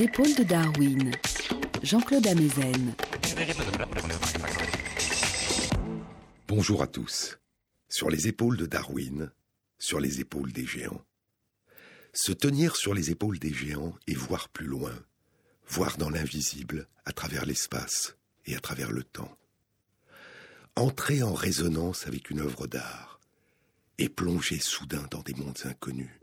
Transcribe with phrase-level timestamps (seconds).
[0.00, 1.10] Épaules de Darwin,
[1.82, 2.94] Jean-Claude Amezen.
[6.46, 7.38] Bonjour à tous.
[7.88, 9.32] Sur les épaules de Darwin,
[9.76, 11.04] sur les épaules des géants.
[12.12, 14.94] Se tenir sur les épaules des géants et voir plus loin,
[15.66, 19.36] voir dans l'invisible, à travers l'espace et à travers le temps.
[20.76, 23.18] Entrer en résonance avec une œuvre d'art
[23.98, 26.17] et plonger soudain dans des mondes inconnus.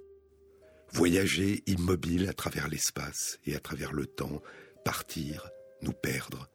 [0.95, 4.41] Voyager immobile à travers l'espace et à travers le temps,
[4.85, 5.49] partir,
[5.81, 6.49] nous perdre,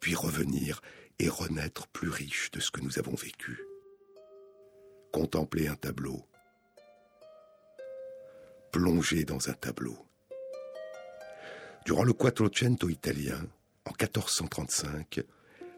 [0.00, 0.80] puis revenir
[1.20, 3.62] et renaître plus riche de ce que nous avons vécu.
[5.12, 6.26] Contempler un tableau,
[8.72, 9.96] plonger dans un tableau.
[11.86, 13.46] Durant le Quattrocento italien,
[13.84, 15.22] en 1435,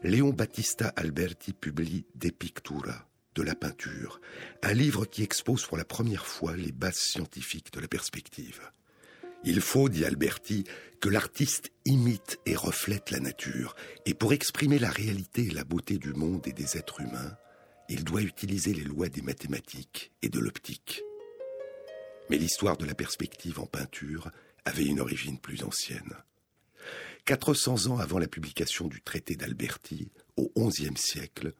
[0.01, 3.07] Léon Battista Alberti publie De Pictura,
[3.37, 4.19] de la peinture,
[4.63, 8.61] un livre qui expose pour la première fois les bases scientifiques de la perspective.
[9.43, 10.63] Il faut, dit Alberti,
[10.99, 13.75] que l'artiste imite et reflète la nature,
[14.07, 17.37] et pour exprimer la réalité et la beauté du monde et des êtres humains,
[17.89, 21.03] il doit utiliser les lois des mathématiques et de l'optique.
[22.31, 24.31] Mais l'histoire de la perspective en peinture
[24.65, 26.15] avait une origine plus ancienne.
[27.25, 31.53] 400 ans avant la publication du traité d'Alberti, au XIe siècle,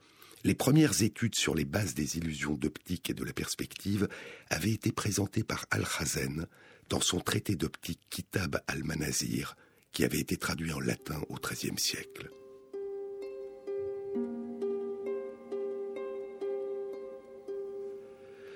[0.48, 4.08] les premières études sur les bases des illusions d'optique et de la perspective
[4.50, 6.48] avaient été présentées par Alhazen
[6.88, 9.58] dans son traité d'optique Kitab al-Manazir,
[9.92, 12.30] qui avait été traduit en latin au XIIIe siècle.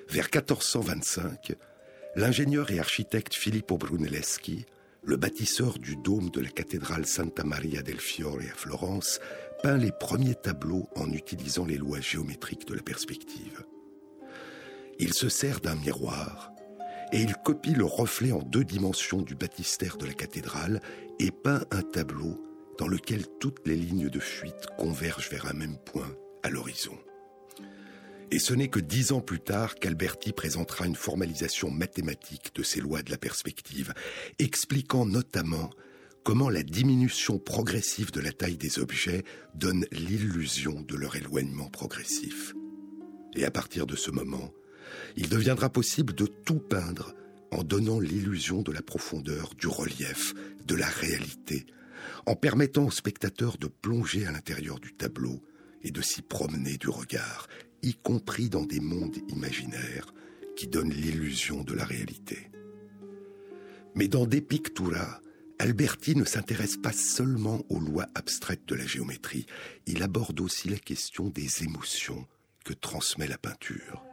[0.08, 1.58] Vers 1425,
[2.16, 4.66] l'ingénieur et architecte Filippo Brunelleschi,
[5.04, 9.20] le bâtisseur du dôme de la cathédrale Santa Maria del Fiore à Florence,
[9.64, 13.66] peint les premiers tableaux en utilisant les lois géométriques de la perspective.
[15.00, 16.52] Il se sert d'un miroir
[17.12, 20.81] et il copie le reflet en deux dimensions du baptistère de la cathédrale
[21.20, 22.40] et peint un tableau
[22.78, 26.98] dans lequel toutes les lignes de fuite convergent vers un même point, à l'horizon.
[28.31, 32.80] Et ce n'est que dix ans plus tard qu'Alberti présentera une formalisation mathématique de ces
[32.80, 33.94] lois de la perspective,
[34.40, 35.69] expliquant notamment
[36.24, 42.53] comment la diminution progressive de la taille des objets donne l'illusion de leur éloignement progressif.
[43.36, 44.53] Et à partir de ce moment,
[45.18, 47.13] il deviendra possible de tout peindre
[47.52, 50.34] en donnant l'illusion de la profondeur, du relief,
[50.66, 51.66] de la réalité,
[52.25, 55.42] en permettant au spectateur de plonger à l'intérieur du tableau
[55.84, 57.48] et de s'y promener du regard,
[57.84, 60.14] y compris dans des mondes imaginaires
[60.56, 62.50] qui donnent l'illusion de la réalité.
[63.96, 65.22] Mais dans des Pictura,
[65.59, 69.46] Alberti ne s'intéresse pas seulement aux lois abstraites de la géométrie,
[69.86, 72.25] il aborde aussi la question des émotions
[72.66, 74.03] que transmet la peinture.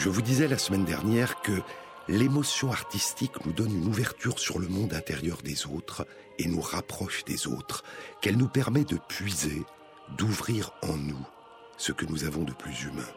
[0.00, 1.60] Je vous disais la semaine dernière que
[2.08, 6.06] l'émotion artistique nous donne une ouverture sur le monde intérieur des autres
[6.38, 7.84] et nous rapproche des autres,
[8.22, 9.62] qu'elle nous permet de puiser,
[10.16, 11.28] d'ouvrir en nous
[11.76, 13.12] ce que nous avons de plus humain.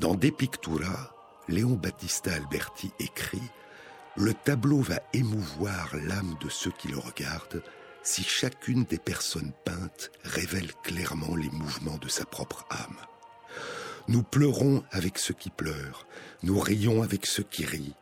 [0.00, 1.14] Dans De Pictura,
[1.46, 3.48] Léon Battista Alberti écrit
[4.16, 7.62] Le tableau va émouvoir l'âme de ceux qui le regardent
[8.02, 12.98] si chacune des personnes peintes révèle clairement les mouvements de sa propre âme.
[14.08, 16.06] Nous pleurons avec ceux qui pleurent,
[16.42, 17.94] nous rions avec ceux qui rient,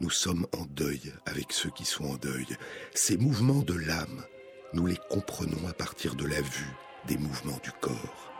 [0.00, 2.46] nous sommes en deuil avec ceux qui sont en deuil.
[2.94, 4.24] Ces mouvements de l'âme,
[4.72, 6.74] nous les comprenons à partir de la vue
[7.06, 8.33] des mouvements du corps.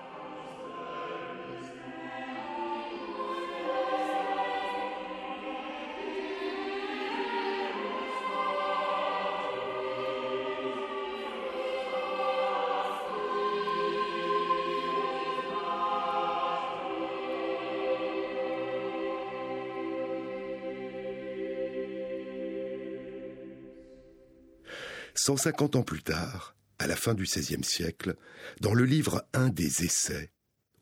[25.26, 28.14] 150 ans plus tard, à la fin du XVIe siècle,
[28.60, 30.30] dans le livre Un des essais,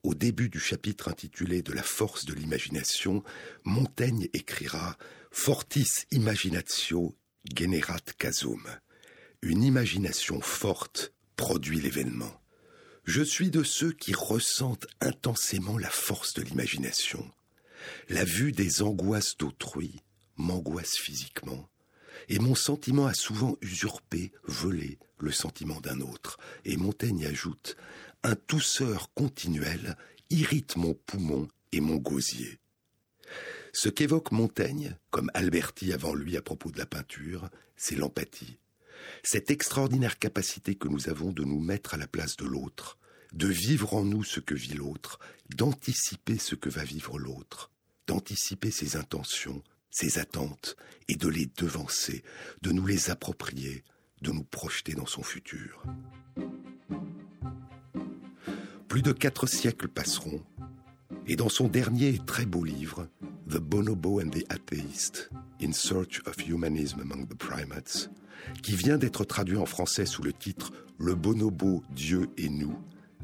[0.03, 3.23] au début du chapitre intitulé De la force de l'imagination,
[3.63, 4.99] Montaigne écrira
[5.31, 7.15] Fortis imaginatio
[7.55, 8.65] generat casum.
[9.43, 12.43] Une imagination forte produit l'événement.
[13.05, 17.31] Je suis de ceux qui ressentent intensément la force de l'imagination.
[18.09, 20.03] La vue des angoisses d'autrui
[20.37, 21.69] m'angoisse physiquement,
[22.29, 26.39] et mon sentiment a souvent usurpé, volé le sentiment d'un autre.
[26.65, 27.77] Et Montaigne ajoute
[28.23, 29.97] Un tousseur continuel
[30.31, 32.59] irrite mon poumon et mon gosier.
[33.73, 38.59] Ce qu'évoque Montaigne, comme Alberti avant lui à propos de la peinture, c'est l'empathie.
[39.23, 42.99] Cette extraordinaire capacité que nous avons de nous mettre à la place de l'autre,
[43.33, 45.19] de vivre en nous ce que vit l'autre,
[45.49, 47.71] d'anticiper ce que va vivre l'autre,
[48.07, 52.25] d'anticiper ses intentions, ses attentes, et de les devancer,
[52.63, 53.85] de nous les approprier,
[54.23, 55.85] de nous projeter dans son futur.
[58.89, 60.43] Plus de quatre siècles passeront,
[61.27, 63.09] et dans son dernier et très beau livre,
[63.49, 65.31] The Bonobo and the Atheist,
[65.61, 68.11] In Search of Humanism Among the Primates,
[68.63, 72.77] qui vient d'être traduit en français sous le titre Le bonobo, Dieu et nous,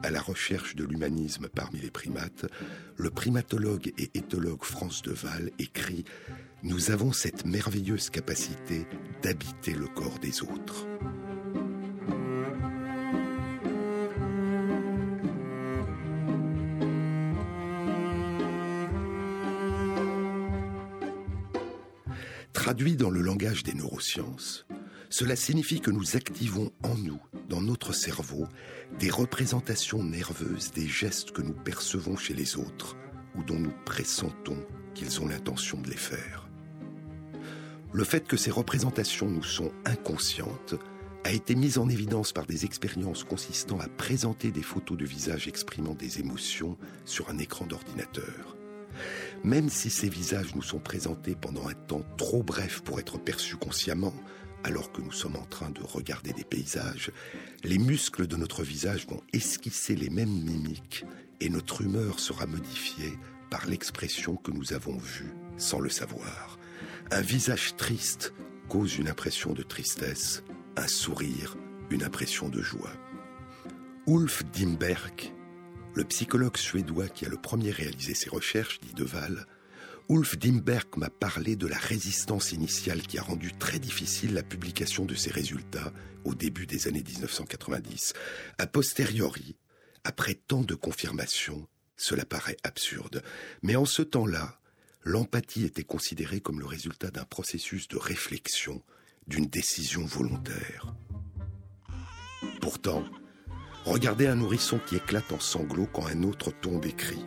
[0.03, 2.47] à la recherche de l'humanisme parmi les primates,
[2.97, 6.05] le primatologue et éthologue France Deval écrit
[6.65, 8.85] Nous avons cette merveilleuse capacité
[9.23, 10.87] d'habiter le corps des autres.
[22.53, 24.67] Traduit dans le langage des neurosciences,
[25.11, 28.49] cela signifie que nous activons en nous, dans notre cerveau,
[28.99, 32.97] des représentations nerveuses des gestes que nous percevons chez les autres
[33.37, 36.48] ou dont nous pressentons qu'ils ont l'intention de les faire.
[37.93, 40.75] Le fait que ces représentations nous sont inconscientes
[41.25, 45.49] a été mis en évidence par des expériences consistant à présenter des photos de visages
[45.49, 48.57] exprimant des émotions sur un écran d'ordinateur.
[49.45, 53.57] Même si ces visages nous sont présentés pendant un temps trop bref pour être perçus
[53.57, 54.15] consciemment,
[54.65, 57.11] alors que nous sommes en train de regarder des paysages,
[57.65, 61.05] les muscles de notre visage vont esquisser les mêmes mimiques
[61.41, 63.19] et notre humeur sera modifiée
[63.51, 66.58] par l'expression que nous avons vue sans le savoir.
[67.11, 68.35] Un visage triste
[68.69, 70.43] cause une impression de tristesse,
[70.77, 71.57] un sourire,
[71.91, 72.93] une impression de joie.
[74.07, 75.33] Ulf Dimberg,
[75.95, 79.47] le psychologue suédois qui a le premier réalisé ces recherches, dit Deval,
[80.11, 85.07] Ulf Dimberg m'a parlé de la résistance initiale qui a rendu très difficile la publication
[85.07, 85.93] de ces résultats
[86.25, 88.13] au début des années 1990.
[88.59, 89.57] A posteriori,
[90.05, 93.23] après tant de confirmations, cela paraît absurde.
[93.63, 94.58] Mais en ce temps-là,
[95.09, 98.83] l'empathie était considérée comme le résultat d'un processus de réflexion,
[99.27, 100.95] d'une décision volontaire.
[102.61, 103.03] Pourtant,
[103.87, 107.25] regardez un nourrisson qui éclate en sanglots quand un autre tombe et crie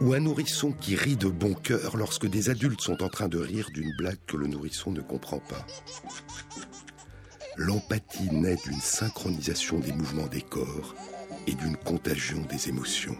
[0.00, 3.38] ou un nourrisson qui rit de bon cœur lorsque des adultes sont en train de
[3.38, 5.66] rire d'une blague que le nourrisson ne comprend pas.
[7.56, 10.94] L'empathie naît d'une synchronisation des mouvements des corps
[11.46, 13.16] et d'une contagion des émotions.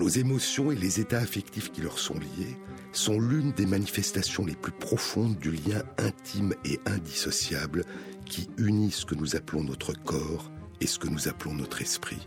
[0.00, 2.56] Nos émotions et les états affectifs qui leur sont liés
[2.90, 7.84] sont l'une des manifestations les plus profondes du lien intime et indissociable
[8.24, 12.26] qui unit ce que nous appelons notre corps et ce que nous appelons notre esprit.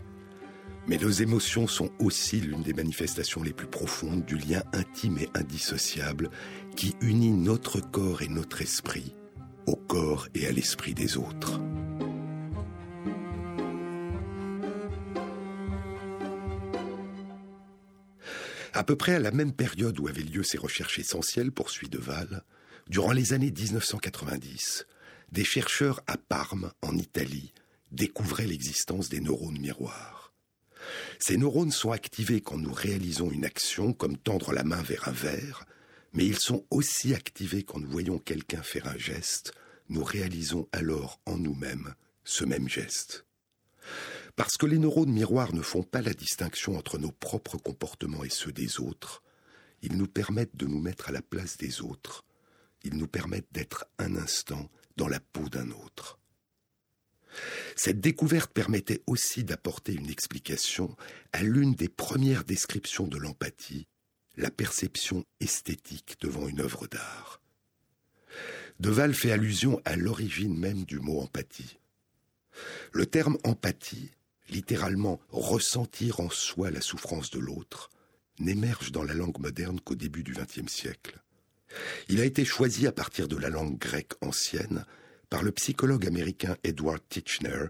[0.86, 5.28] Mais nos émotions sont aussi l'une des manifestations les plus profondes du lien intime et
[5.34, 6.30] indissociable
[6.76, 9.16] qui unit notre corps et notre esprit
[9.66, 11.60] au corps et à l'esprit des autres.
[18.76, 22.42] À peu près à la même période où avaient lieu ces recherches essentielles, poursuit Deval,
[22.88, 24.88] durant les années 1990,
[25.30, 27.54] des chercheurs à Parme, en Italie,
[27.92, 30.32] découvraient l'existence des neurones miroirs.
[31.20, 35.12] Ces neurones sont activés quand nous réalisons une action comme tendre la main vers un
[35.12, 35.66] verre,
[36.12, 39.52] mais ils sont aussi activés quand nous voyons quelqu'un faire un geste,
[39.88, 43.24] nous réalisons alors en nous-mêmes ce même geste.
[44.36, 48.30] Parce que les neurones miroirs ne font pas la distinction entre nos propres comportements et
[48.30, 49.22] ceux des autres,
[49.82, 52.24] ils nous permettent de nous mettre à la place des autres,
[52.82, 56.18] ils nous permettent d'être un instant dans la peau d'un autre.
[57.76, 60.96] Cette découverte permettait aussi d'apporter une explication
[61.32, 63.86] à l'une des premières descriptions de l'empathie,
[64.36, 67.40] la perception esthétique devant une œuvre d'art.
[68.80, 71.78] Deval fait allusion à l'origine même du mot empathie.
[72.92, 74.10] Le terme empathie,
[74.48, 77.90] littéralement ressentir en soi la souffrance de l'autre,
[78.38, 81.20] n'émerge dans la langue moderne qu'au début du XXe siècle.
[82.08, 84.84] Il a été choisi à partir de la langue grecque ancienne
[85.30, 87.66] par le psychologue américain Edward Titchener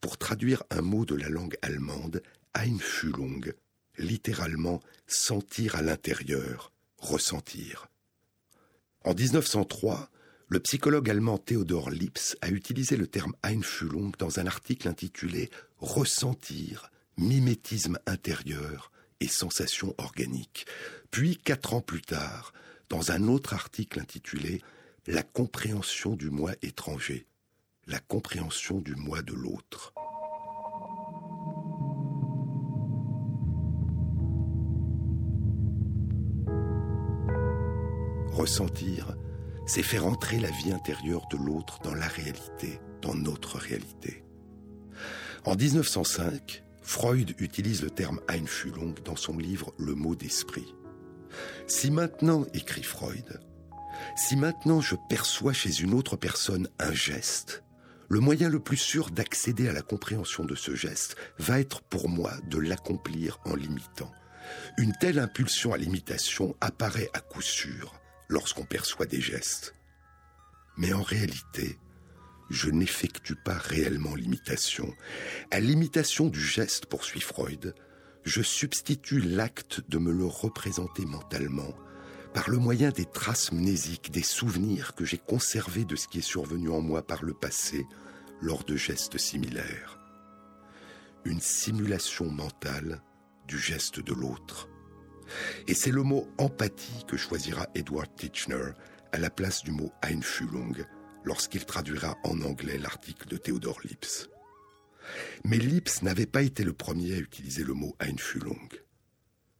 [0.00, 2.22] pour traduire un mot de la langue allemande,
[2.54, 3.52] Einfühlung,
[3.98, 7.88] littéralement sentir à l'intérieur, ressentir.
[9.04, 10.10] En 1903,
[10.50, 16.90] Le psychologue allemand Theodor Lips a utilisé le terme Einfühlung dans un article intitulé Ressentir,
[17.18, 18.90] mimétisme intérieur
[19.20, 20.64] et sensation organique.
[21.10, 22.54] Puis, quatre ans plus tard,
[22.88, 24.62] dans un autre article intitulé
[25.06, 27.26] La compréhension du moi étranger,
[27.86, 29.92] la compréhension du moi de l'autre.
[38.32, 39.14] Ressentir,
[39.68, 44.24] c'est faire entrer la vie intérieure de l'autre dans la réalité, dans notre réalité.
[45.44, 50.74] En 1905, Freud utilise le terme Einfühlung dans son livre Le mot d'esprit.
[51.66, 53.40] Si maintenant, écrit Freud,
[54.16, 57.62] si maintenant je perçois chez une autre personne un geste,
[58.08, 62.08] le moyen le plus sûr d'accéder à la compréhension de ce geste va être pour
[62.08, 64.10] moi de l'accomplir en l'imitant.
[64.78, 67.97] Une telle impulsion à l'imitation apparaît à coup sûr
[68.28, 69.74] lorsqu'on perçoit des gestes.
[70.76, 71.78] Mais en réalité,
[72.50, 74.94] je n'effectue pas réellement l'imitation.
[75.50, 77.74] À l'imitation du geste, poursuit Freud,
[78.24, 81.74] je substitue l'acte de me le représenter mentalement
[82.34, 86.22] par le moyen des traces mnésiques, des souvenirs que j'ai conservés de ce qui est
[86.22, 87.86] survenu en moi par le passé
[88.40, 89.98] lors de gestes similaires.
[91.24, 93.02] Une simulation mentale
[93.46, 94.68] du geste de l'autre.
[95.66, 98.72] Et c'est le mot empathie que choisira Edward Titchener
[99.12, 100.84] à la place du mot Einfühlung
[101.24, 104.28] lorsqu'il traduira en anglais l'article de Theodor Lips.
[105.44, 108.68] Mais Lips n'avait pas été le premier à utiliser le mot Einfühlung.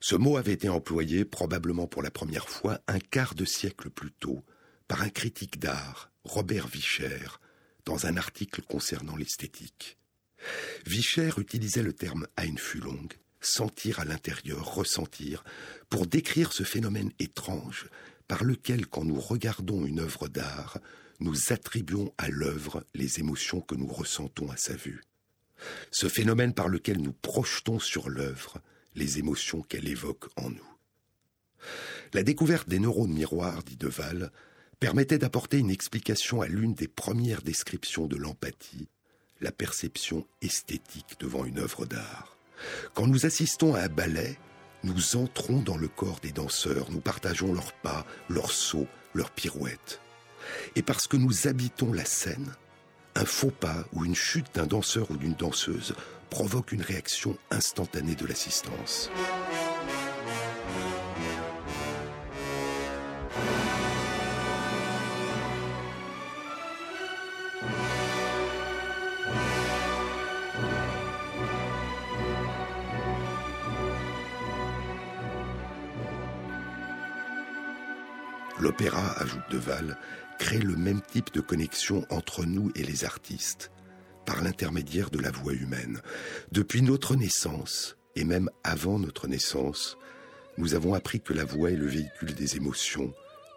[0.01, 4.13] Ce mot avait été employé probablement pour la première fois un quart de siècle plus
[4.13, 4.45] tôt
[4.87, 7.27] par un critique d'art, Robert Vicher,
[7.85, 9.99] dans un article concernant l'esthétique.
[10.87, 13.09] Vicher utilisait le terme Einfühlung
[13.41, 15.45] sentir à l'intérieur, ressentir,
[15.89, 17.89] pour décrire ce phénomène étrange
[18.27, 20.79] par lequel, quand nous regardons une œuvre d'art,
[21.21, 25.03] nous attribuons à l'œuvre les émotions que nous ressentons à sa vue.
[25.91, 28.59] Ce phénomène par lequel nous projetons sur l'œuvre
[28.95, 30.77] les émotions qu'elle évoque en nous.
[32.15, 34.31] La découverte des neurones miroirs, dit Deval,
[34.79, 38.89] permettait d'apporter une explication à l'une des premières descriptions de l'empathie,
[39.41, 42.38] la perception esthétique devant une œuvre d'art.
[42.95, 44.39] Quand nous assistons à un ballet,
[44.85, 50.01] nous entrons dans le corps des danseurs, nous partageons leurs pas, leurs sauts, leurs pirouettes.
[50.77, 52.55] Et parce que nous habitons la scène,
[53.15, 55.95] un faux pas ou une chute d'un danseur ou d'une danseuse
[56.31, 59.11] provoque une réaction instantanée de l'assistance.
[78.61, 79.97] L'opéra, ajoute Deval,
[80.39, 83.71] crée le même type de connexion entre nous et les artistes,
[84.27, 86.01] par l'intermédiaire de la voix humaine.
[86.53, 89.97] Depuis notre naissance, et même avant notre naissance,
[90.57, 93.15] nous avons appris que la voix est le véhicule des émotions,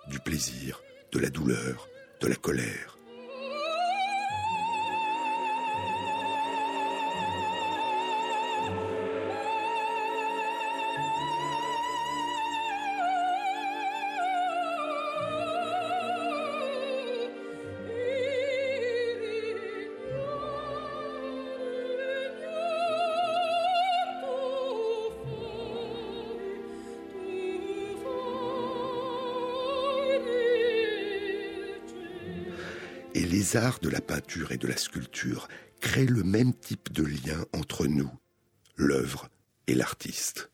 [0.08, 0.81] du plaisir,
[1.12, 1.88] de la douleur,
[2.22, 2.98] de la colère.
[33.42, 35.48] Les arts de la peinture et de la sculpture
[35.80, 38.12] créent le même type de lien entre nous,
[38.76, 39.30] l'œuvre
[39.66, 40.52] et l'artiste.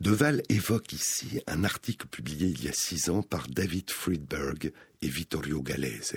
[0.00, 5.06] Deval évoque ici un article publié il y a six ans par David Friedberg et
[5.06, 6.16] Vittorio Galese.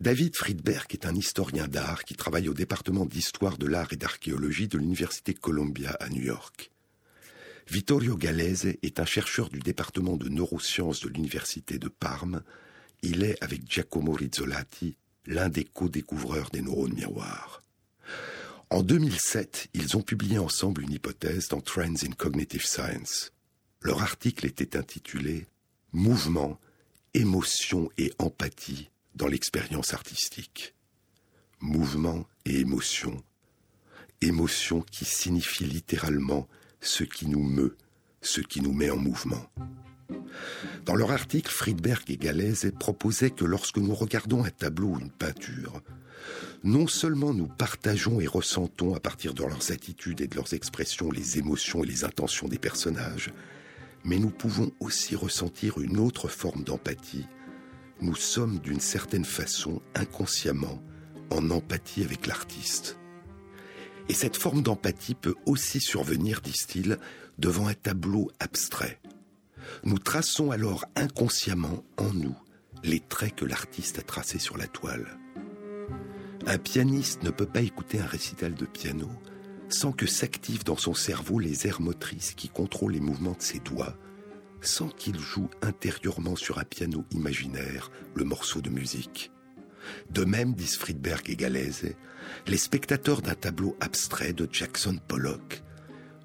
[0.00, 4.68] David Friedberg est un historien d'art qui travaille au département d'histoire de l'art et d'archéologie
[4.68, 6.70] de l'Université Columbia à New York.
[7.68, 12.44] Vittorio Galese est un chercheur du département de neurosciences de l'Université de Parme
[13.04, 14.96] il est, avec Giacomo Rizzolatti,
[15.26, 17.62] l'un des co-découvreurs des neurones miroirs.
[18.70, 23.32] En 2007, ils ont publié ensemble une hypothèse dans Trends in Cognitive Science.
[23.82, 25.46] Leur article était intitulé
[25.92, 26.58] Mouvement,
[27.12, 30.74] émotion et empathie dans l'expérience artistique.
[31.60, 33.22] Mouvement et émotion.
[34.20, 36.48] Émotion qui signifie littéralement
[36.80, 37.76] ce qui nous meut,
[38.22, 39.46] ce qui nous met en mouvement.
[40.84, 45.10] Dans leur article, Friedberg et Galaise proposaient que lorsque nous regardons un tableau ou une
[45.10, 45.82] peinture,
[46.62, 51.10] non seulement nous partageons et ressentons à partir de leurs attitudes et de leurs expressions
[51.10, 53.32] les émotions et les intentions des personnages,
[54.04, 57.26] mais nous pouvons aussi ressentir une autre forme d'empathie,
[58.00, 60.82] nous sommes d'une certaine façon inconsciemment
[61.30, 62.98] en empathie avec l'artiste.
[64.08, 66.98] Et cette forme d'empathie peut aussi survenir, disent-ils,
[67.38, 69.00] devant un tableau abstrait.
[69.84, 72.36] Nous traçons alors inconsciemment en nous
[72.82, 75.18] les traits que l'artiste a tracés sur la toile.
[76.46, 79.08] Un pianiste ne peut pas écouter un récital de piano
[79.68, 83.58] sans que s'activent dans son cerveau les aires motrices qui contrôlent les mouvements de ses
[83.58, 83.96] doigts,
[84.60, 89.32] sans qu'il joue intérieurement sur un piano imaginaire le morceau de musique.
[90.10, 91.94] De même, disent Friedberg et Galese,
[92.46, 95.63] les spectateurs d'un tableau abstrait de Jackson Pollock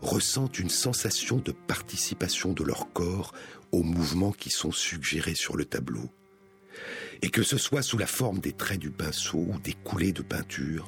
[0.01, 3.33] ressentent une sensation de participation de leur corps
[3.71, 6.09] aux mouvements qui sont suggérés sur le tableau.
[7.21, 10.21] Et que ce soit sous la forme des traits du pinceau ou des coulées de
[10.21, 10.87] peinture,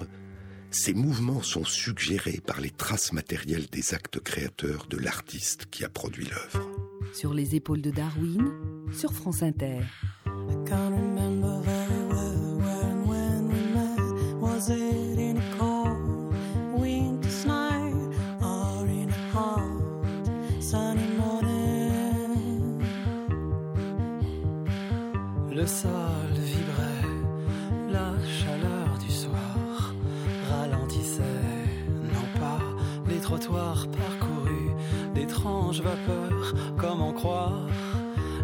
[0.69, 5.89] ces mouvements sont suggérés par les traces matérielles des actes créateurs de l'artiste qui a
[5.89, 6.69] produit l'œuvre.
[7.13, 8.49] Sur les épaules de Darwin,
[8.93, 9.81] sur France Inter.
[25.61, 25.93] Le sol
[26.33, 27.07] vibrait,
[27.91, 29.93] la chaleur du soir
[30.49, 31.21] ralentissait,
[31.87, 32.59] non pas
[33.07, 34.71] les trottoirs parcourus
[35.13, 37.69] d'étranges vapeurs, comment croire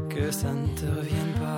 [0.10, 1.58] que ça ne te revienne pas.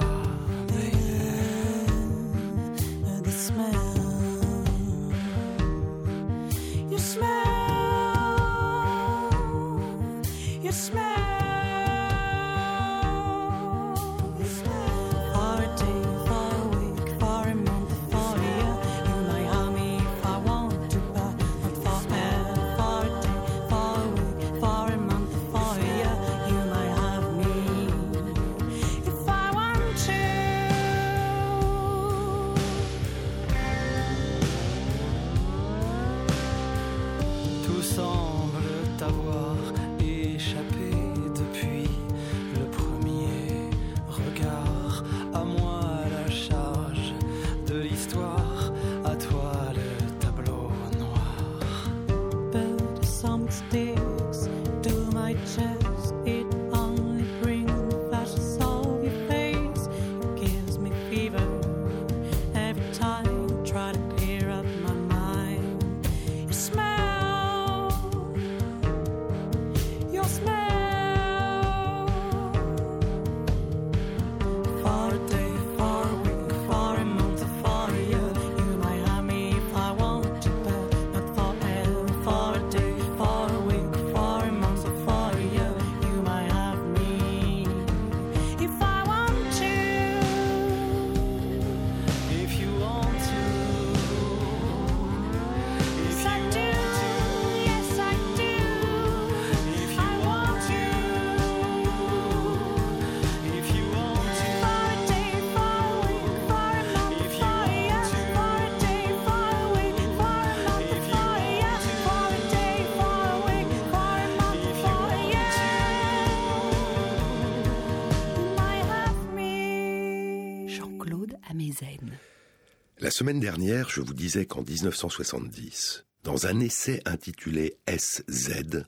[123.00, 128.86] La semaine dernière, je vous disais qu'en 1970, dans un essai intitulé SZ,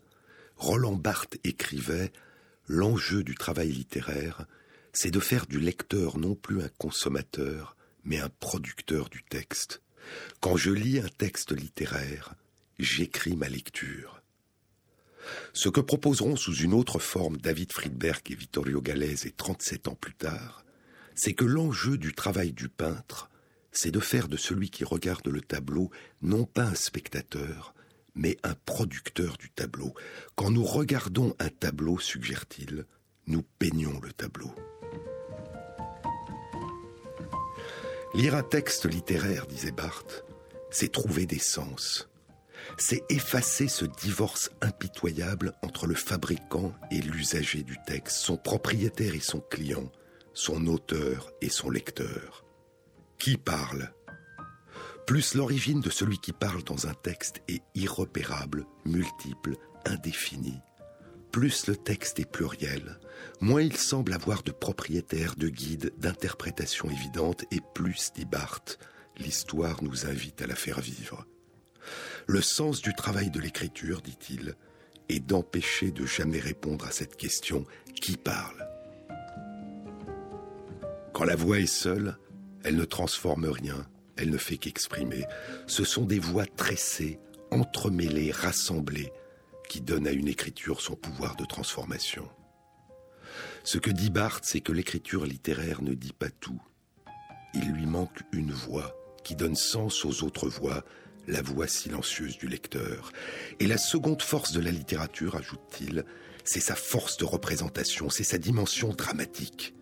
[0.58, 2.12] Roland Barthes écrivait
[2.68, 4.46] L'enjeu du travail littéraire,
[4.94, 9.82] c'est de faire du lecteur non plus un consommateur, mais un producteur du texte.
[10.40, 12.36] Quand je lis un texte littéraire,
[12.80, 14.22] j'écris ma lecture.
[15.54, 20.16] Ce que proposeront sous une autre forme David Friedberg et Vittorio Gallese 37 ans plus
[20.16, 20.64] tard,
[21.24, 23.30] c'est que l'enjeu du travail du peintre
[23.72, 25.92] c'est de faire de celui qui regarde le tableau
[26.24, 27.76] non pas un spectateur,
[28.16, 29.94] mais un producteur du tableau.
[30.34, 32.88] Quand nous regardons un tableau, suggère-t-il,
[33.28, 34.52] nous peignons le tableau.
[38.16, 40.26] Lire un texte littéraire, disait Barthes,
[40.72, 42.10] c'est trouver des sens.
[42.80, 49.20] C'est effacer ce divorce impitoyable entre le fabricant et l'usager du texte, son propriétaire et
[49.20, 49.92] son client,
[50.34, 52.46] son auteur et son lecteur.
[53.20, 53.94] Qui parle?
[55.06, 60.62] Plus l'origine de celui qui parle dans un texte est irrepérable, multiple, indéfinie,
[61.32, 63.00] plus le texte est pluriel,
[63.40, 68.80] moins il semble avoir de propriétaire, de guide, d'interprétation évidente, et plus, dit Barthes,
[69.18, 71.26] l'histoire nous invite à la faire vivre.
[72.28, 74.56] Le sens du travail de l'écriture, dit-il,
[75.10, 77.66] est d'empêcher de jamais répondre à cette question
[77.96, 78.71] qui parle?
[81.14, 82.18] Quand la voix est seule,
[82.64, 83.86] elle ne transforme rien,
[84.18, 85.26] elle ne fait qu'exprimer.
[85.68, 87.20] Ce sont des voix tressées,
[87.52, 89.12] entremêlées, rassemblées,
[89.68, 92.28] qui donnent à une écriture son pouvoir de transformation.
[93.64, 96.62] Ce que dit Barthes, c'est que l'écriture littéraire ne dit pas tout.
[97.54, 100.84] Il lui manque une voix qui donne sens aux autres voix,
[101.28, 103.12] la voix silencieuse du lecteur.
[103.60, 106.06] Et la seconde force de la littérature, ajoute-t-il,
[106.44, 109.76] c'est sa force de représentation, c'est sa dimension dramatique.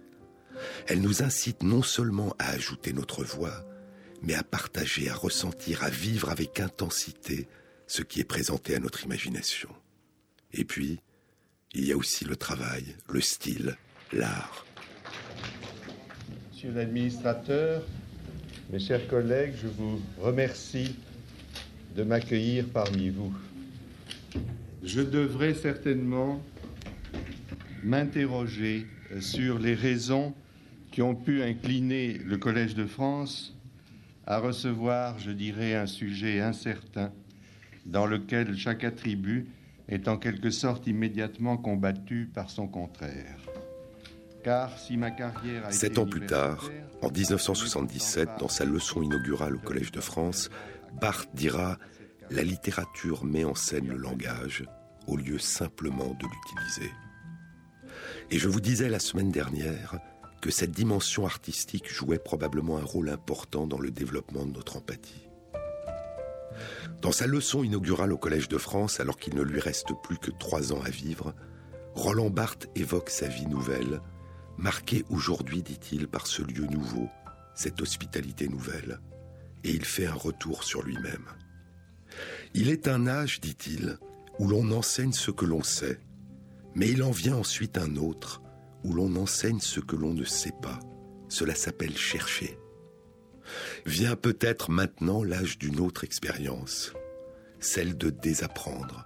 [0.88, 3.66] Elle nous incite non seulement à ajouter notre voix,
[4.22, 7.48] mais à partager, à ressentir, à vivre avec intensité
[7.88, 9.70] ce qui est présenté à notre imagination.
[10.54, 11.00] Et puis,
[11.74, 13.78] il y a aussi le travail, le style,
[14.12, 14.66] l'art.
[16.52, 17.84] Monsieur l'administrateur,
[18.72, 20.96] mes chers collègues, je vous remercie
[21.96, 23.34] de m'accueillir parmi vous.
[24.84, 26.44] Je devrais certainement
[27.84, 28.86] m'interroger
[29.20, 30.34] sur les raisons
[30.92, 33.56] qui ont pu incliner le Collège de France
[34.26, 37.12] à recevoir, je dirais, un sujet incertain
[37.86, 39.48] dans lequel chaque attribut
[39.88, 43.40] est en quelque sorte immédiatement combattu par son contraire.
[44.44, 46.70] Car si ma carrière a Sept ans plus tard,
[47.02, 50.50] en 1977, dans sa leçon inaugurale au Collège de France,
[51.02, 51.78] Barthes dira
[52.30, 54.64] La littérature met en scène le langage
[55.08, 56.92] au lieu simplement de l'utiliser.
[58.32, 60.00] Et je vous disais la semaine dernière
[60.42, 65.30] que cette dimension artistique jouait probablement un rôle important dans le développement de notre empathie.
[67.02, 70.32] Dans sa leçon inaugurale au Collège de France, alors qu'il ne lui reste plus que
[70.32, 71.34] trois ans à vivre,
[71.96, 74.02] Roland Barthes évoque sa vie nouvelle,
[74.58, 77.08] marquée aujourd'hui, dit-il, par ce lieu nouveau,
[77.56, 79.00] cette hospitalité nouvelle,
[79.64, 81.26] et il fait un retour sur lui-même.
[82.54, 83.98] Il est un âge, dit-il,
[84.38, 86.00] où l'on enseigne ce que l'on sait,
[86.76, 88.42] mais il en vient ensuite un autre,
[88.84, 90.80] où l'on enseigne ce que l'on ne sait pas.
[91.28, 92.58] Cela s'appelle chercher.
[93.86, 96.94] Vient peut-être maintenant l'âge d'une autre expérience,
[97.60, 99.06] celle de désapprendre,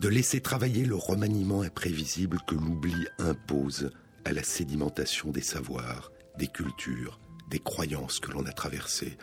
[0.00, 3.90] de laisser travailler le remaniement imprévisible que l'oubli impose
[4.24, 9.16] à la sédimentation des savoirs, des cultures, des croyances que l'on a traversées.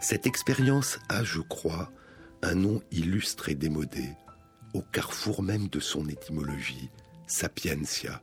[0.00, 1.90] Cette expérience a, je crois,
[2.42, 4.08] un nom illustre et démodé,
[4.74, 6.90] au carrefour même de son étymologie,
[7.26, 8.22] sapientia.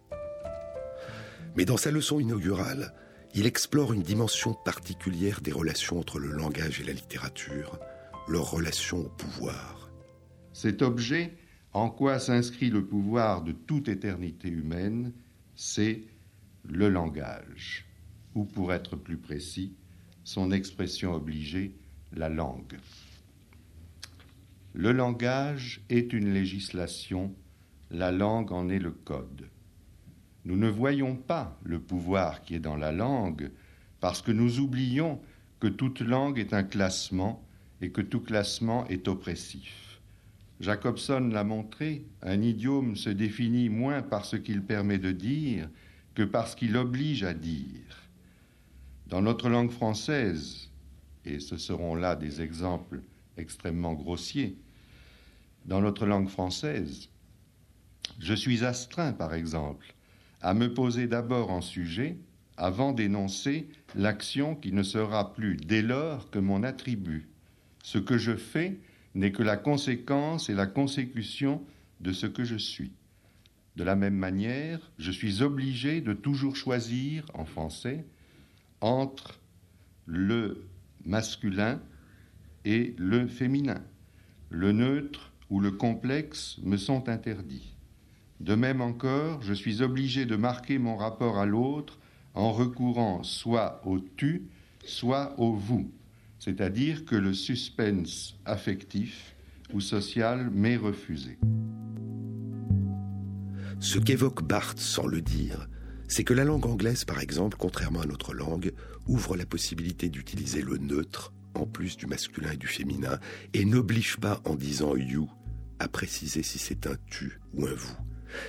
[1.55, 2.93] Mais dans sa leçon inaugurale,
[3.35, 7.79] il explore une dimension particulière des relations entre le langage et la littérature,
[8.27, 9.91] leur relation au pouvoir.
[10.53, 11.35] Cet objet,
[11.73, 15.13] en quoi s'inscrit le pouvoir de toute éternité humaine,
[15.55, 16.03] c'est
[16.63, 17.85] le langage,
[18.35, 19.75] ou pour être plus précis,
[20.23, 21.75] son expression obligée,
[22.13, 22.77] la langue.
[24.73, 27.35] Le langage est une législation,
[27.91, 29.49] la langue en est le code.
[30.45, 33.51] Nous ne voyons pas le pouvoir qui est dans la langue
[33.99, 35.21] parce que nous oublions
[35.59, 37.41] que toute langue est un classement
[37.81, 40.01] et que tout classement est oppressif.
[40.59, 45.69] Jacobson l'a montré, un idiome se définit moins par ce qu'il permet de dire
[46.15, 48.09] que par ce qu'il oblige à dire.
[49.07, 50.69] Dans notre langue française,
[51.25, 53.01] et ce seront là des exemples
[53.37, 54.57] extrêmement grossiers,
[55.65, 57.09] dans notre langue française,
[58.19, 59.93] je suis astreint, par exemple,
[60.43, 62.17] à me poser d'abord en sujet
[62.57, 67.29] avant d'énoncer l'action qui ne sera plus dès lors que mon attribut.
[67.81, 68.77] Ce que je fais
[69.15, 71.63] n'est que la conséquence et la consécution
[72.01, 72.91] de ce que je suis.
[73.77, 78.05] De la même manière, je suis obligé de toujours choisir, en français,
[78.81, 79.39] entre
[80.05, 80.67] le
[81.05, 81.81] masculin
[82.65, 83.81] et le féminin.
[84.49, 87.72] Le neutre ou le complexe me sont interdits.
[88.39, 91.99] De même encore, je suis obligé de marquer mon rapport à l'autre
[92.33, 94.49] en recourant soit au tu,
[94.85, 95.91] soit au vous,
[96.39, 99.35] c'est-à-dire que le suspense affectif
[99.73, 101.37] ou social m'est refusé.
[103.79, 105.67] Ce qu'évoque Barthes sans le dire,
[106.07, 108.71] c'est que la langue anglaise, par exemple, contrairement à notre langue,
[109.07, 113.19] ouvre la possibilité d'utiliser le neutre en plus du masculin et du féminin,
[113.53, 115.29] et n'oblige pas en disant you
[115.79, 117.97] à préciser si c'est un tu ou un vous.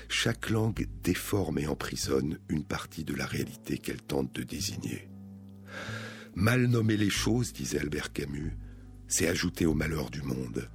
[0.09, 5.09] Chaque langue déforme et emprisonne une partie de la réalité qu'elle tente de désigner.
[6.35, 8.57] Mal nommer les choses, disait Albert Camus,
[9.09, 10.69] c'est ajouter au malheur du monde.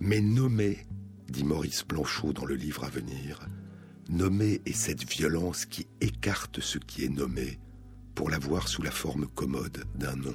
[0.00, 0.86] Mais nommer,
[1.28, 3.40] dit Maurice Blanchot dans le livre à venir,
[4.08, 7.58] nommer est cette violence qui écarte ce qui est nommé
[8.14, 10.34] pour l'avoir sous la forme commode d'un nom.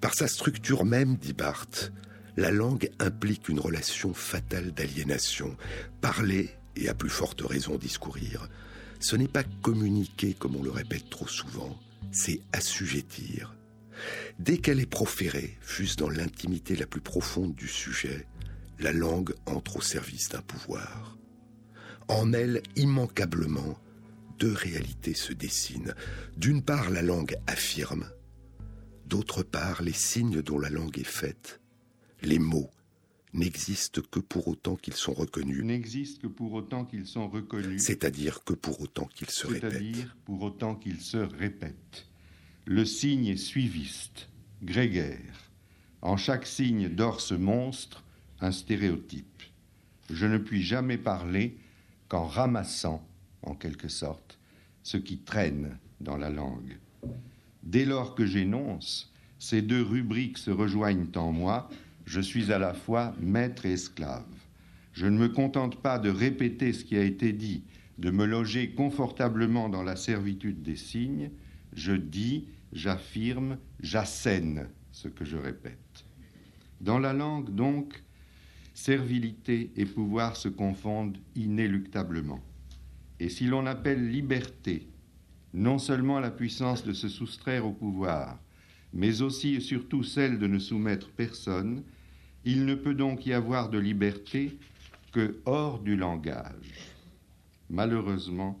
[0.00, 1.92] Par sa structure même, dit Barthes,
[2.36, 5.56] la langue implique une relation fatale d'aliénation.
[6.00, 8.48] Parler, et à plus forte raison discourir,
[9.00, 11.78] ce n'est pas communiquer comme on le répète trop souvent,
[12.10, 13.54] c'est assujettir.
[14.38, 18.26] Dès qu'elle est proférée, fût-ce dans l'intimité la plus profonde du sujet,
[18.80, 21.16] la langue entre au service d'un pouvoir.
[22.08, 23.78] En elle, immanquablement,
[24.38, 25.94] deux réalités se dessinent.
[26.36, 28.10] D'une part, la langue affirme,
[29.06, 31.60] d'autre part, les signes dont la langue est faite,
[32.24, 32.70] les mots,
[33.32, 35.62] n'existent que pour autant qu'ils sont reconnus.
[35.64, 37.82] N'existent que pour autant qu'ils sont reconnus.
[37.82, 39.72] C'est-à-dire que pour autant qu'ils se répètent.
[39.72, 42.06] C'est-à-dire pour autant qu'ils se répètent.
[42.64, 44.28] Le signe est suiviste,
[44.62, 45.50] grégaire.
[46.00, 48.04] En chaque signe dort ce monstre,
[48.40, 49.42] un stéréotype.
[50.10, 51.58] Je ne puis jamais parler
[52.08, 53.06] qu'en ramassant,
[53.42, 54.38] en quelque sorte,
[54.82, 56.78] ce qui traîne dans la langue.
[57.62, 61.68] Dès lors que j'énonce, ces deux rubriques se rejoignent en moi,
[62.04, 64.24] je suis à la fois maître et esclave.
[64.92, 67.64] Je ne me contente pas de répéter ce qui a été dit,
[67.98, 71.30] de me loger confortablement dans la servitude des signes,
[71.72, 76.04] je dis, j'affirme, j'assène ce que je répète.
[76.80, 78.02] Dans la langue, donc,
[78.74, 82.40] servilité et pouvoir se confondent inéluctablement.
[83.20, 84.88] Et si l'on appelle liberté
[85.54, 88.38] non seulement la puissance de se soustraire au pouvoir,
[88.94, 91.82] mais aussi et surtout celle de ne soumettre personne,
[92.44, 94.56] il ne peut donc y avoir de liberté
[95.12, 96.92] que hors du langage.
[97.68, 98.58] Malheureusement,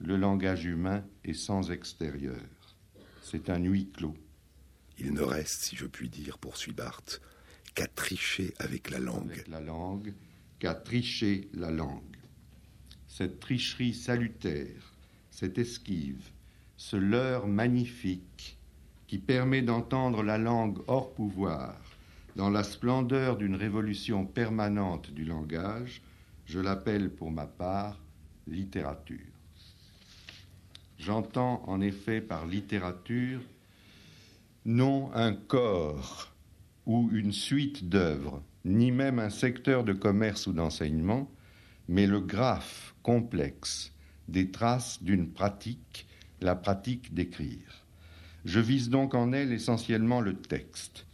[0.00, 2.42] le langage humain est sans extérieur.
[3.22, 4.16] C'est un huis clos.
[4.98, 7.20] Il ne reste, si je puis dire, poursuit Barthes,
[7.76, 9.30] qu'à tricher avec la langue.
[9.30, 10.12] Avec la langue,
[10.58, 12.16] qu'à tricher la langue.
[13.06, 14.94] Cette tricherie salutaire,
[15.30, 16.30] cette esquive,
[16.76, 18.57] ce leurre magnifique
[19.08, 21.74] qui permet d'entendre la langue hors pouvoir,
[22.36, 26.02] dans la splendeur d'une révolution permanente du langage,
[26.44, 27.98] je l'appelle pour ma part
[28.46, 29.18] littérature.
[30.98, 33.40] J'entends en effet par littérature
[34.64, 36.30] non un corps
[36.86, 41.30] ou une suite d'œuvres, ni même un secteur de commerce ou d'enseignement,
[41.88, 43.92] mais le graphe complexe
[44.28, 46.06] des traces d'une pratique,
[46.42, 47.87] la pratique d'écrire.
[48.44, 51.06] Je vise donc en elle essentiellement le texte,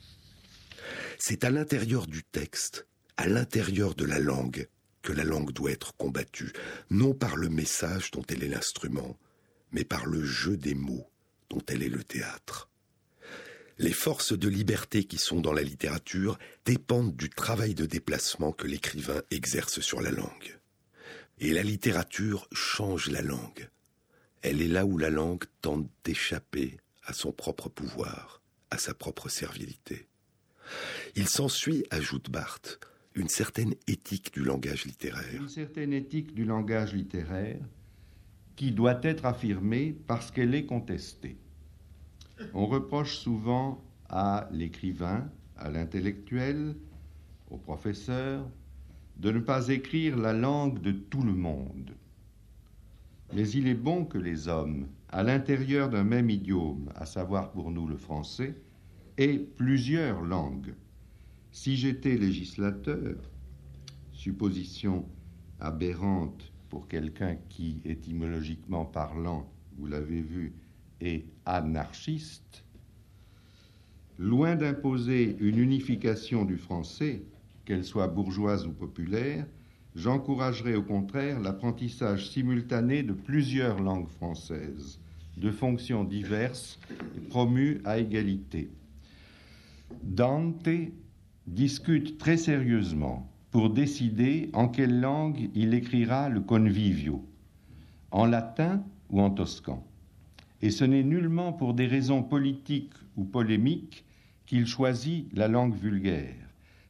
[1.18, 4.68] c'est à l'intérieur du texte, à l'intérieur de la langue,
[5.02, 6.52] que la langue doit être combattue,
[6.90, 9.18] non par le message dont elle est l'instrument,
[9.72, 11.08] mais par le jeu des mots
[11.50, 12.68] dont elle est le théâtre.
[13.78, 18.66] Les forces de liberté qui sont dans la littérature dépendent du travail de déplacement que
[18.66, 20.58] l'écrivain exerce sur la langue.
[21.38, 23.68] Et la littérature change la langue.
[24.42, 29.28] Elle est là où la langue tente d'échapper à son propre pouvoir, à sa propre
[29.28, 30.08] servilité.
[31.16, 32.80] Il s'ensuit, ajoute Barthes,
[33.14, 35.40] une certaine éthique du langage littéraire.
[35.40, 37.60] Une certaine éthique du langage littéraire
[38.56, 41.36] qui doit être affirmée parce qu'elle est contestée.
[42.52, 46.74] On reproche souvent à l'écrivain, à l'intellectuel,
[47.50, 48.48] au professeur,
[49.16, 51.92] de ne pas écrire la langue de tout le monde.
[53.32, 57.70] Mais il est bon que les hommes, à l'intérieur d'un même idiome, à savoir pour
[57.70, 58.56] nous le français,
[59.16, 60.74] et plusieurs langues.
[61.52, 63.14] Si j'étais législateur,
[64.10, 65.06] supposition
[65.60, 69.48] aberrante pour quelqu'un qui, étymologiquement parlant,
[69.78, 70.52] vous l'avez vu,
[71.00, 72.64] est anarchiste,
[74.18, 77.22] loin d'imposer une unification du français,
[77.64, 79.46] qu'elle soit bourgeoise ou populaire,
[79.94, 84.98] j'encouragerais au contraire l'apprentissage simultané de plusieurs langues françaises,
[85.36, 86.78] de fonctions diverses
[87.28, 88.70] promues à égalité.
[90.02, 90.68] Dante
[91.46, 97.24] discute très sérieusement pour décider en quelle langue il écrira le convivio,
[98.10, 99.86] en latin ou en toscan.
[100.62, 104.04] Et ce n'est nullement pour des raisons politiques ou polémiques
[104.46, 106.34] qu'il choisit la langue vulgaire.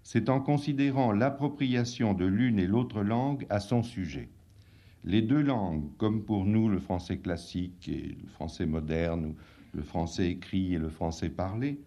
[0.02, 4.28] C'est en considérant l'appropriation de l'une et l'autre langue à son sujet.
[5.04, 9.36] Les deux langues, comme pour nous le français classique et le français moderne, ou
[9.74, 11.78] le français écrit et le français parlé,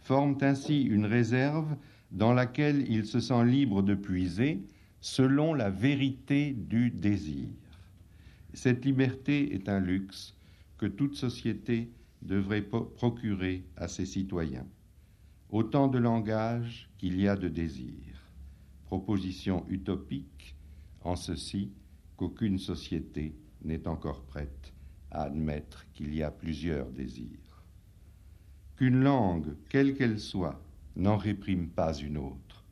[0.00, 1.76] forment ainsi une réserve
[2.10, 4.62] dans laquelle il se sent libre de puiser
[5.00, 7.48] selon la vérité du désir.
[8.54, 10.34] Cette liberté est un luxe
[10.78, 11.90] que toute société
[12.22, 14.66] devrait procurer à ses citoyens.
[15.50, 18.30] Autant de langage qu'il y a de désir.
[18.86, 20.54] Proposition utopique
[21.02, 21.72] en ceci
[22.22, 24.72] qu'aucune société n'est encore prête
[25.10, 27.64] à admettre qu'il y a plusieurs désirs
[28.76, 30.60] qu'une langue, quelle qu'elle soit,
[30.94, 32.64] n'en réprime pas une autre.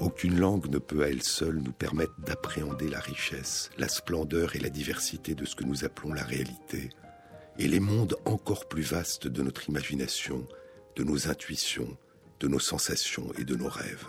[0.00, 4.54] Au qu'une langue ne peut à elle seule nous permettre d'appréhender la richesse, la splendeur
[4.54, 6.90] et la diversité de ce que nous appelons la réalité,
[7.58, 10.46] et les mondes encore plus vastes de notre imagination,
[10.96, 11.96] de nos intuitions,
[12.40, 14.06] de nos sensations et de nos rêves.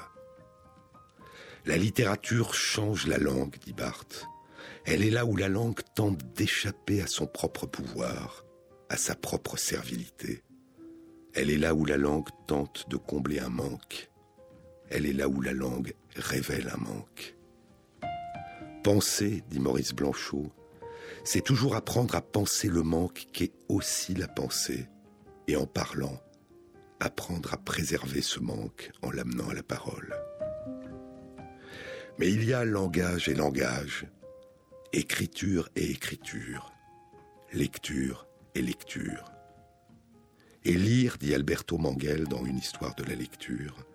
[1.66, 4.28] La littérature change la langue, dit Barthes.
[4.86, 8.46] Elle est là où la langue tente d'échapper à son propre pouvoir,
[8.90, 10.44] à sa propre servilité.
[11.34, 14.12] Elle est là où la langue tente de combler un manque.
[14.90, 17.36] Elle est là où la langue révèle un manque.
[18.84, 20.52] Penser, dit Maurice Blanchot,
[21.24, 24.88] c'est toujours apprendre à penser le manque qu'est aussi la pensée,
[25.48, 26.22] et en parlant,
[27.06, 30.16] apprendre à préserver ce manque en l'amenant à la parole.
[32.18, 34.08] Mais il y a langage et langage,
[34.92, 36.74] écriture et écriture,
[37.54, 39.32] lecture et lecture.
[40.64, 43.86] Et lire, dit Alberto Manguel dans Une histoire de la lecture,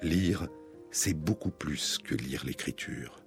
[0.00, 0.48] lire,
[0.90, 3.22] c'est beaucoup plus que lire l'écriture.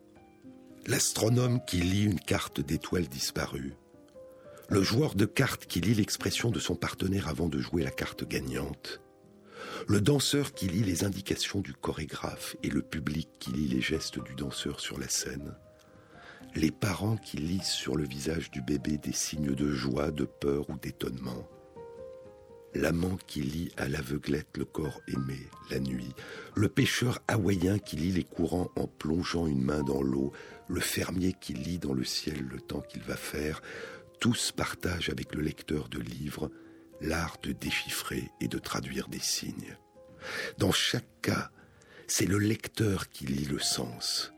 [0.87, 3.75] L'astronome qui lit une carte d'étoiles disparues,
[4.69, 8.27] le joueur de cartes qui lit l'expression de son partenaire avant de jouer la carte
[8.27, 9.01] gagnante,
[9.88, 14.23] le danseur qui lit les indications du chorégraphe et le public qui lit les gestes
[14.23, 15.55] du danseur sur la scène,
[16.55, 20.69] les parents qui lisent sur le visage du bébé des signes de joie, de peur
[20.69, 21.47] ou d'étonnement,
[22.73, 25.39] l'amant qui lit à l'aveuglette le corps aimé
[25.71, 26.13] la nuit,
[26.55, 30.32] le pêcheur hawaïen qui lit les courants en plongeant une main dans l'eau,
[30.67, 33.62] le fermier qui lit dans le ciel le temps qu'il va faire,
[34.19, 36.51] tous partagent avec le lecteur de livres
[37.01, 39.77] l'art de déchiffrer et de traduire des signes.
[40.57, 41.49] Dans chaque cas,
[42.07, 44.33] c'est le lecteur qui lit le sens.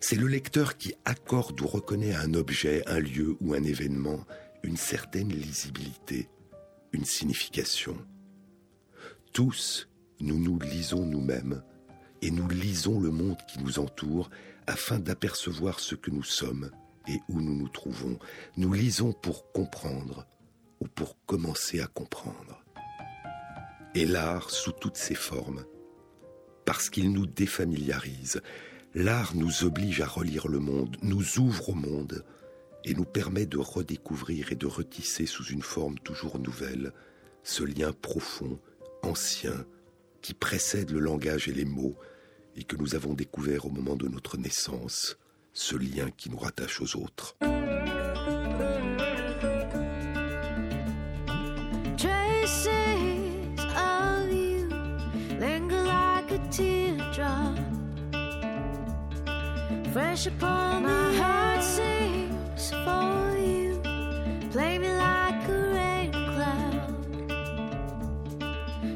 [0.00, 4.24] C'est le lecteur qui accorde ou reconnaît à un objet, un lieu ou un événement
[4.62, 6.28] une certaine lisibilité,
[6.92, 7.96] une signification.
[9.32, 9.88] Tous,
[10.20, 11.62] nous nous lisons nous-mêmes
[12.20, 14.30] et nous lisons le monde qui nous entoure
[14.66, 16.70] afin d'apercevoir ce que nous sommes
[17.08, 18.18] et où nous nous trouvons.
[18.56, 20.26] Nous lisons pour comprendre,
[20.82, 22.64] ou pour commencer à comprendre.
[23.94, 25.64] Et l'art sous toutes ses formes,
[26.64, 28.42] parce qu'il nous défamiliarise,
[28.92, 32.24] l'art nous oblige à relire le monde, nous ouvre au monde
[32.84, 36.92] et nous permet de redécouvrir et de retisser sous une forme toujours nouvelle
[37.44, 38.58] ce lien profond,
[39.02, 39.64] ancien,
[40.20, 41.96] qui précède le langage et les mots
[42.56, 45.16] et que nous avons découvert au moment de notre naissance,
[45.52, 47.36] ce lien qui nous rattache aux autres.
[60.12, 63.80] Fresh upon my heart sings for you.
[64.50, 66.92] Play me like a rain cloud.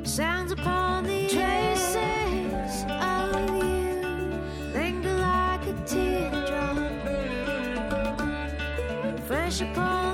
[0.07, 4.03] Sounds upon the traces of you.
[4.75, 6.77] Linger like a teardrop.
[9.27, 10.06] Fresh upon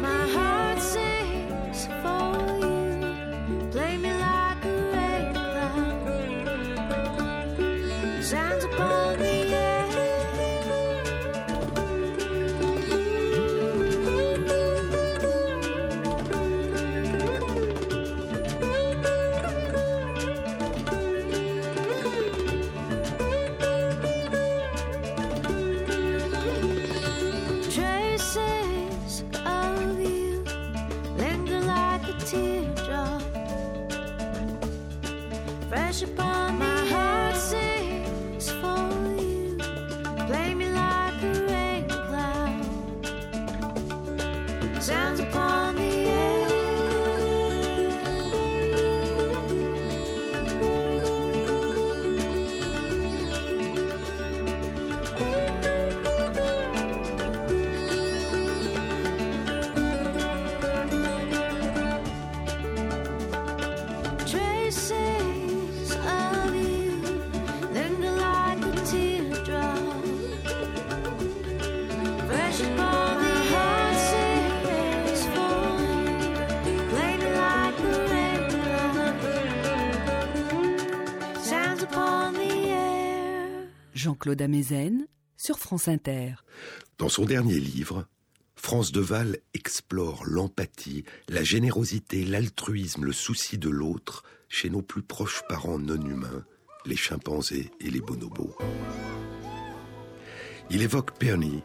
[84.13, 85.07] Jean-Claude Amezen
[85.39, 86.35] sur France Inter.
[86.99, 88.07] Dans son dernier livre,
[88.57, 95.43] France Deval explore l'empathie, la générosité, l'altruisme, le souci de l'autre chez nos plus proches
[95.49, 96.45] parents non humains,
[96.85, 98.55] les chimpanzés et les bonobos.
[100.69, 101.63] Il évoque Peony,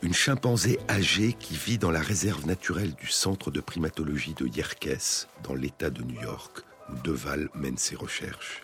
[0.00, 5.28] une chimpanzé âgée qui vit dans la réserve naturelle du centre de primatologie de Yerkes,
[5.44, 8.62] dans l'État de New York, où Deval mène ses recherches.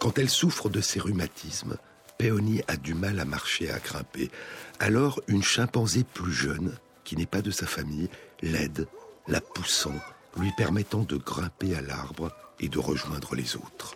[0.00, 1.78] Quand elle souffre de ses rhumatismes,
[2.18, 4.30] Peony a du mal à marcher, à grimper.
[4.78, 8.08] Alors, une chimpanzé plus jeune, qui n'est pas de sa famille,
[8.42, 8.86] l'aide,
[9.28, 9.98] la poussant,
[10.38, 13.94] lui permettant de grimper à l'arbre et de rejoindre les autres.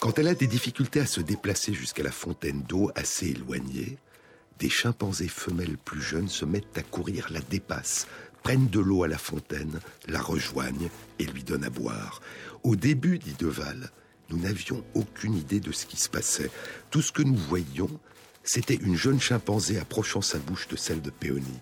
[0.00, 3.98] Quand elle a des difficultés à se déplacer jusqu'à la fontaine d'eau assez éloignée,
[4.58, 8.06] des chimpanzés femelles plus jeunes se mettent à courir, la dépassent,
[8.42, 12.20] prennent de l'eau à la fontaine, la rejoignent et lui donnent à boire.
[12.62, 13.90] Au début, dit Deval,
[14.28, 16.50] nous n'avions aucune idée de ce qui se passait.
[16.90, 17.90] Tout ce que nous voyions,
[18.42, 21.58] c'était une jeune chimpanzé approchant sa bouche de celle de Péony.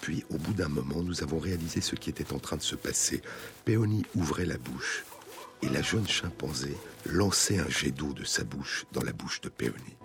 [0.00, 2.76] Puis, au bout d'un moment, nous avons réalisé ce qui était en train de se
[2.76, 3.22] passer.
[3.64, 5.04] Péony ouvrait la bouche
[5.62, 9.48] et la jeune chimpanzé lançait un jet d'eau de sa bouche dans la bouche de
[9.48, 9.96] Péony.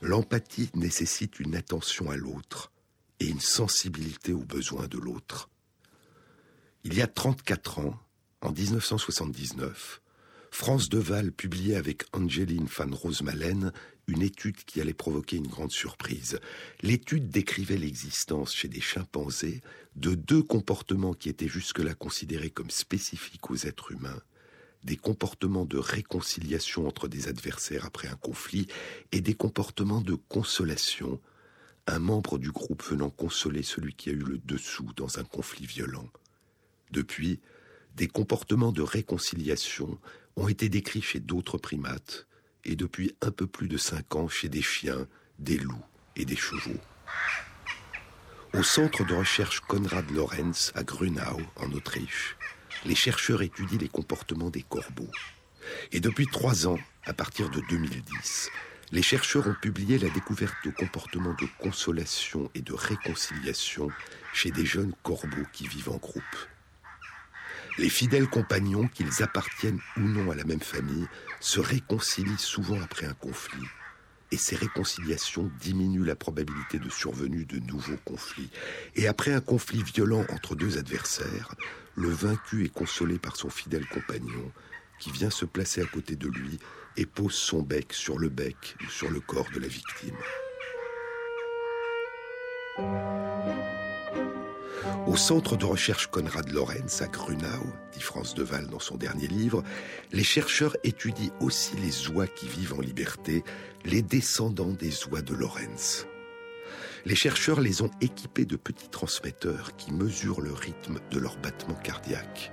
[0.00, 2.72] L'empathie nécessite une attention à l'autre
[3.20, 5.48] et une sensibilité aux besoins de l'autre.
[6.84, 7.94] Il y a 34 ans,
[8.40, 10.02] en 1979,
[10.50, 13.72] France Deval publiait avec Angeline van Rosemalen
[14.08, 16.40] une étude qui allait provoquer une grande surprise.
[16.82, 19.60] L'étude décrivait l'existence chez des chimpanzés
[19.94, 24.20] de deux comportements qui étaient jusque-là considérés comme spécifiques aux êtres humains,
[24.82, 28.66] des comportements de réconciliation entre des adversaires après un conflit
[29.12, 31.20] et des comportements de consolation,
[31.86, 35.66] un membre du groupe venant consoler celui qui a eu le dessous dans un conflit
[35.66, 36.08] violent.
[36.92, 37.40] Depuis,
[37.96, 39.98] des comportements de réconciliation
[40.36, 42.26] ont été décrits chez d'autres primates
[42.64, 45.06] et depuis un peu plus de cinq ans chez des chiens,
[45.38, 45.84] des loups
[46.16, 46.80] et des chevaux.
[48.54, 52.36] Au centre de recherche Konrad Lorenz à Grunau, en Autriche,
[52.84, 55.10] les chercheurs étudient les comportements des corbeaux.
[55.90, 58.50] Et depuis trois ans, à partir de 2010,
[58.90, 63.88] les chercheurs ont publié la découverte de comportements de consolation et de réconciliation
[64.34, 66.22] chez des jeunes corbeaux qui vivent en groupe.
[67.78, 71.06] Les fidèles compagnons, qu'ils appartiennent ou non à la même famille,
[71.40, 73.66] se réconcilient souvent après un conflit.
[74.30, 78.50] Et ces réconciliations diminuent la probabilité de survenue de nouveaux conflits.
[78.94, 81.54] Et après un conflit violent entre deux adversaires,
[81.94, 84.52] le vaincu est consolé par son fidèle compagnon,
[84.98, 86.58] qui vient se placer à côté de lui
[86.96, 90.16] et pose son bec sur le bec ou sur le corps de la victime.
[95.06, 99.62] Au centre de recherche Konrad Lorenz à Grunau, dit France Deval dans son dernier livre,
[100.12, 103.44] les chercheurs étudient aussi les oies qui vivent en liberté,
[103.84, 106.06] les descendants des oies de Lorenz.
[107.04, 111.74] Les chercheurs les ont équipés de petits transmetteurs qui mesurent le rythme de leur battement
[111.74, 112.52] cardiaque.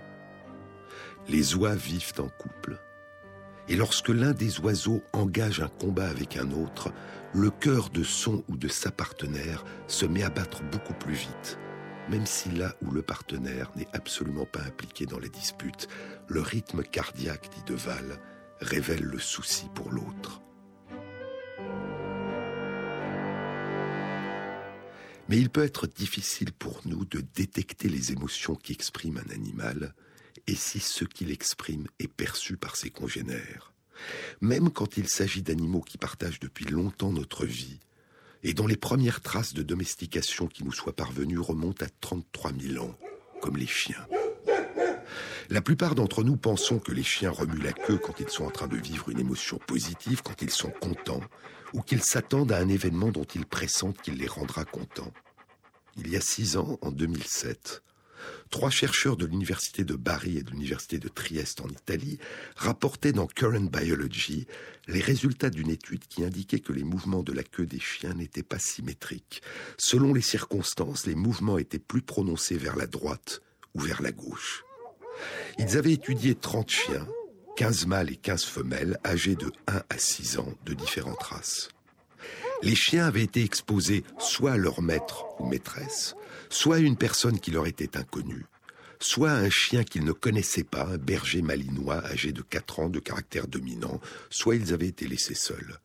[1.28, 2.80] Les oies vivent en couple.
[3.68, 6.92] Et lorsque l'un des oiseaux engage un combat avec un autre,
[7.34, 11.60] le cœur de son ou de sa partenaire se met à battre beaucoup plus vite
[12.10, 15.88] même si là où le partenaire n'est absolument pas impliqué dans la dispute,
[16.28, 18.20] le rythme cardiaque, dit Deval,
[18.60, 20.42] révèle le souci pour l'autre.
[25.30, 29.94] Mais il peut être difficile pour nous de détecter les émotions qu'exprime un animal,
[30.48, 33.74] et si ce qu'il exprime est perçu par ses congénères.
[34.42, 37.80] Même quand il s'agit d'animaux qui partagent depuis longtemps notre vie,
[38.44, 42.86] et dont les premières traces de domestication qui nous soient parvenues remontent à 33 000
[42.86, 42.96] ans,
[43.42, 44.06] comme les chiens.
[45.50, 48.52] La plupart d'entre nous pensons que les chiens remuent la queue quand ils sont en
[48.52, 51.24] train de vivre une émotion positive, quand ils sont contents,
[51.74, 55.12] ou qu'ils s'attendent à un événement dont ils pressentent qu'il les rendra contents.
[55.98, 57.82] Il y a six ans, en 2007,
[58.50, 62.20] Trois chercheurs de l'université de Bari et de l'université de Trieste en Italie
[62.56, 64.48] rapportaient dans Current Biology
[64.88, 68.44] les résultats d'une étude qui indiquait que les mouvements de la queue des chiens n'étaient
[68.44, 69.42] pas symétriques.
[69.78, 73.42] Selon les circonstances, les mouvements étaient plus prononcés vers la droite
[73.76, 74.64] ou vers la gauche.
[75.58, 77.08] Ils avaient étudié 30 chiens,
[77.58, 81.70] 15 mâles et 15 femelles, âgés de 1 à 6 ans, de différentes races.
[82.62, 86.16] Les chiens avaient été exposés soit à leur maître ou maîtresse,
[86.50, 88.46] soit à une personne qui leur était inconnue,
[89.00, 92.90] soit à un chien qu'ils ne connaissaient pas, un berger malinois âgé de 4 ans
[92.90, 95.80] de caractère dominant, soit ils avaient été laissés seuls.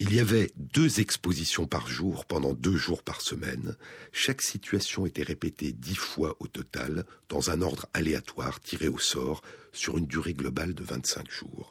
[0.00, 3.76] Il y avait deux expositions par jour pendant deux jours par semaine.
[4.12, 9.40] Chaque situation était répétée dix fois au total, dans un ordre aléatoire tiré au sort,
[9.72, 11.70] sur une durée globale de 25 jours.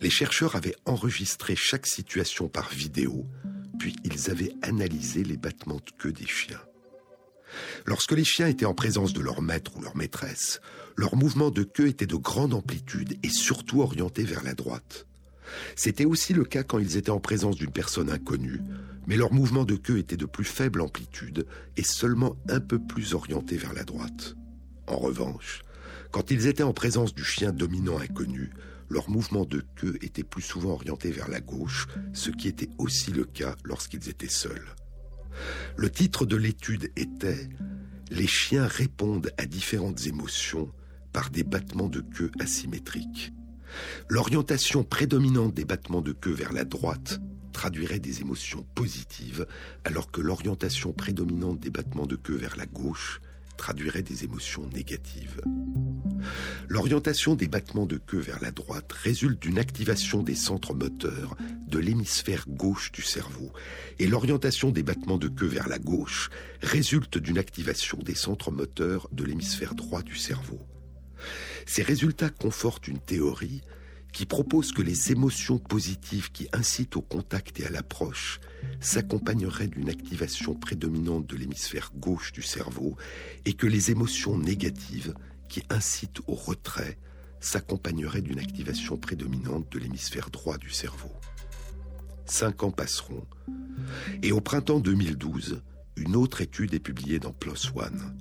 [0.00, 3.26] Les chercheurs avaient enregistré chaque situation par vidéo,
[3.78, 6.60] puis ils avaient analysé les battements de queue des chiens.
[7.84, 10.60] Lorsque les chiens étaient en présence de leur maître ou leur maîtresse,
[10.96, 15.06] leur mouvement de queue était de grande amplitude et surtout orienté vers la droite.
[15.74, 18.60] C'était aussi le cas quand ils étaient en présence d'une personne inconnue,
[19.06, 23.14] mais leur mouvement de queue était de plus faible amplitude et seulement un peu plus
[23.14, 24.36] orienté vers la droite.
[24.86, 25.62] En revanche,
[26.10, 28.50] Quand ils étaient en présence du chien dominant inconnu,
[28.90, 33.12] leur mouvement de queue était plus souvent orienté vers la gauche, ce qui était aussi
[33.12, 34.74] le cas lorsqu'ils étaient seuls.
[35.76, 37.48] Le titre de l'étude était
[38.10, 40.70] Les chiens répondent à différentes émotions
[41.12, 43.32] par des battements de queue asymétriques.
[44.08, 47.20] L'orientation prédominante des battements de queue vers la droite
[47.52, 49.46] traduirait des émotions positives,
[49.84, 53.20] alors que l'orientation prédominante des battements de queue vers la gauche
[53.60, 55.42] traduirait des émotions négatives.
[56.66, 61.36] L'orientation des battements de queue vers la droite résulte d'une activation des centres moteurs
[61.66, 63.52] de l'hémisphère gauche du cerveau,
[63.98, 66.30] et l'orientation des battements de queue vers la gauche
[66.62, 70.60] résulte d'une activation des centres moteurs de l'hémisphère droit du cerveau.
[71.66, 73.60] Ces résultats confortent une théorie
[74.12, 78.40] qui propose que les émotions positives qui incitent au contact et à l'approche
[78.80, 82.96] s'accompagneraient d'une activation prédominante de l'hémisphère gauche du cerveau
[83.44, 85.14] et que les émotions négatives
[85.48, 86.98] qui incitent au retrait
[87.40, 91.12] s'accompagneraient d'une activation prédominante de l'hémisphère droit du cerveau.
[92.26, 93.26] Cinq ans passeront
[94.22, 95.62] et au printemps 2012,
[95.96, 98.16] une autre étude est publiée dans PLOS ONE.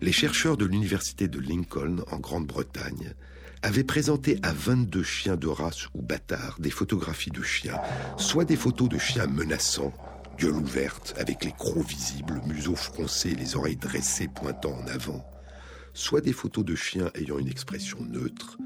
[0.00, 3.14] Les chercheurs de l'université de Lincoln en Grande-Bretagne
[3.62, 7.80] avait présenté à 22 chiens de race ou bâtards des photographies de chiens,
[8.16, 9.92] soit des photos de chiens menaçants,
[10.38, 15.24] gueule ouverte, avec les crocs visibles, museau froncé, les oreilles dressées pointant en avant,
[15.94, 18.58] soit des photos de chiens ayant une expression neutre,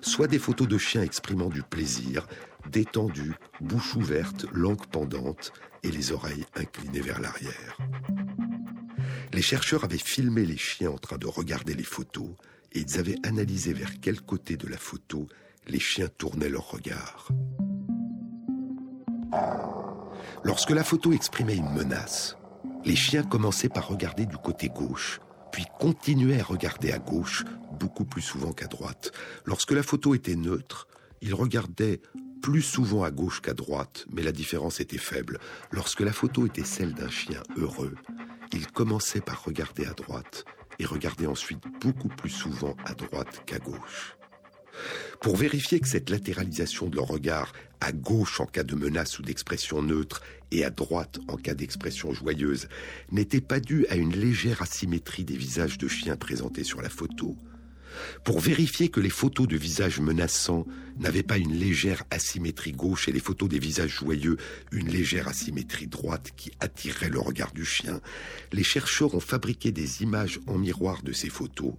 [0.00, 2.26] soit des photos de chiens exprimant du plaisir,
[2.70, 7.78] détendus, bouche ouverte, langue pendante et les oreilles inclinées vers l'arrière.
[9.32, 12.30] Les chercheurs avaient filmé les chiens en train de regarder les photos
[12.74, 15.26] ils avaient analysé vers quel côté de la photo
[15.66, 17.28] les chiens tournaient leur regard.
[20.44, 22.36] Lorsque la photo exprimait une menace,
[22.84, 25.20] les chiens commençaient par regarder du côté gauche,
[25.52, 27.44] puis continuaient à regarder à gauche
[27.78, 29.12] beaucoup plus souvent qu'à droite.
[29.46, 30.86] Lorsque la photo était neutre,
[31.22, 32.02] ils regardaient
[32.42, 35.38] plus souvent à gauche qu'à droite, mais la différence était faible.
[35.70, 37.94] Lorsque la photo était celle d'un chien heureux,
[38.52, 40.44] ils commençaient par regarder à droite,
[40.78, 44.16] et regarder ensuite beaucoup plus souvent à droite qu'à gauche.
[45.20, 49.22] Pour vérifier que cette latéralisation de leur regard à gauche en cas de menace ou
[49.22, 52.68] d'expression neutre et à droite en cas d'expression joyeuse
[53.10, 57.36] n'était pas due à une légère asymétrie des visages de chiens présentés sur la photo,
[58.24, 60.66] pour vérifier que les photos de visages menaçants
[60.98, 64.36] n'avaient pas une légère asymétrie gauche et les photos des visages joyeux
[64.72, 68.00] une légère asymétrie droite qui attirerait le regard du chien,
[68.52, 71.74] les chercheurs ont fabriqué des images en miroir de ces photos,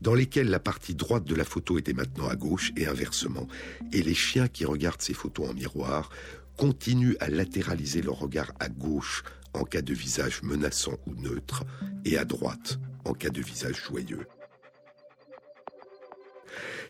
[0.00, 3.48] dans lesquelles la partie droite de la photo était maintenant à gauche et inversement,
[3.92, 6.10] et les chiens qui regardent ces photos en miroir
[6.56, 11.64] continuent à latéraliser leur regard à gauche en cas de visage menaçant ou neutre,
[12.04, 14.26] et à droite en cas de visage joyeux.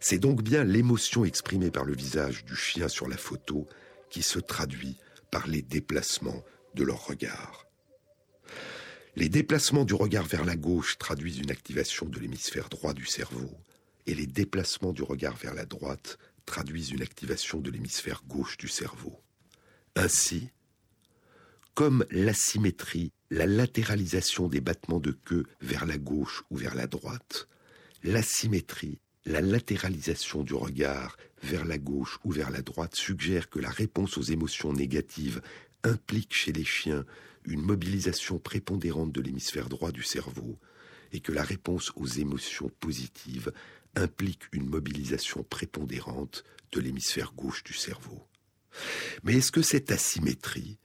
[0.06, 3.66] C'est donc bien l'émotion exprimée par le visage du chien sur la photo
[4.10, 4.98] qui se traduit
[5.30, 6.44] par les déplacements
[6.74, 7.66] de leur regard.
[9.16, 13.50] Les déplacements du regard vers la gauche traduisent une activation de l'hémisphère droit du cerveau,
[14.06, 18.68] et les déplacements du regard vers la droite traduisent une activation de l'hémisphère gauche du
[18.68, 19.18] cerveau.
[19.96, 20.50] Ainsi,
[21.72, 27.48] comme l'asymétrie, la latéralisation des battements de queue vers la gauche ou vers la droite,
[28.02, 33.70] l'asymétrie la latéralisation du regard vers la gauche ou vers la droite suggère que la
[33.70, 35.40] réponse aux émotions négatives
[35.82, 37.04] implique chez les chiens
[37.44, 40.58] une mobilisation prépondérante de l'hémisphère droit du cerveau
[41.12, 43.52] et que la réponse aux émotions positives
[43.94, 48.26] implique une mobilisation prépondérante de l'hémisphère gauche du cerveau.
[49.22, 50.78] Mais est-ce que cette asymétrie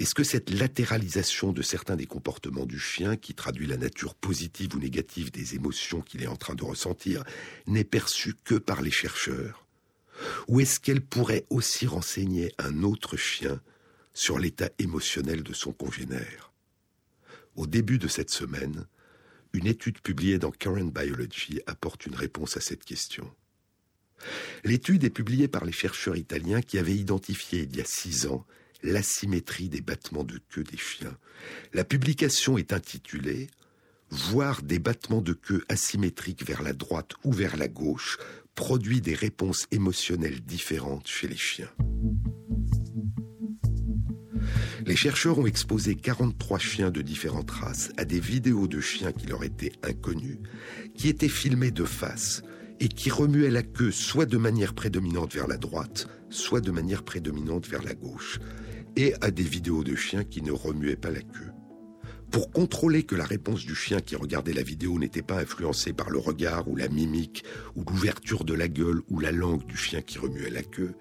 [0.00, 4.74] est-ce que cette latéralisation de certains des comportements du chien, qui traduit la nature positive
[4.74, 7.22] ou négative des émotions qu'il est en train de ressentir,
[7.66, 9.66] n'est perçue que par les chercheurs?
[10.48, 13.60] Ou est-ce qu'elle pourrait aussi renseigner un autre chien
[14.14, 16.50] sur l'état émotionnel de son congénère?
[17.54, 18.86] Au début de cette semaine,
[19.52, 23.30] une étude publiée dans Current Biology apporte une réponse à cette question.
[24.64, 28.46] L'étude est publiée par les chercheurs italiens qui avaient identifié il y a six ans
[28.82, 31.16] l'asymétrie des battements de queue des chiens.
[31.72, 33.48] La publication est intitulée
[34.12, 38.18] Voir des battements de queue asymétriques vers la droite ou vers la gauche
[38.56, 41.70] produit des réponses émotionnelles différentes chez les chiens.
[44.84, 49.26] Les chercheurs ont exposé 43 chiens de différentes races à des vidéos de chiens qui
[49.26, 50.38] leur étaient inconnus,
[50.96, 52.42] qui étaient filmés de face
[52.80, 57.04] et qui remuaient la queue soit de manière prédominante vers la droite, soit de manière
[57.04, 58.40] prédominante vers la gauche,
[58.96, 61.52] et à des vidéos de chiens qui ne remuaient pas la queue.
[62.30, 66.10] Pour contrôler que la réponse du chien qui regardait la vidéo n'était pas influencée par
[66.10, 67.42] le regard ou la mimique
[67.74, 70.94] ou l'ouverture de la gueule ou la langue du chien qui remuait la queue,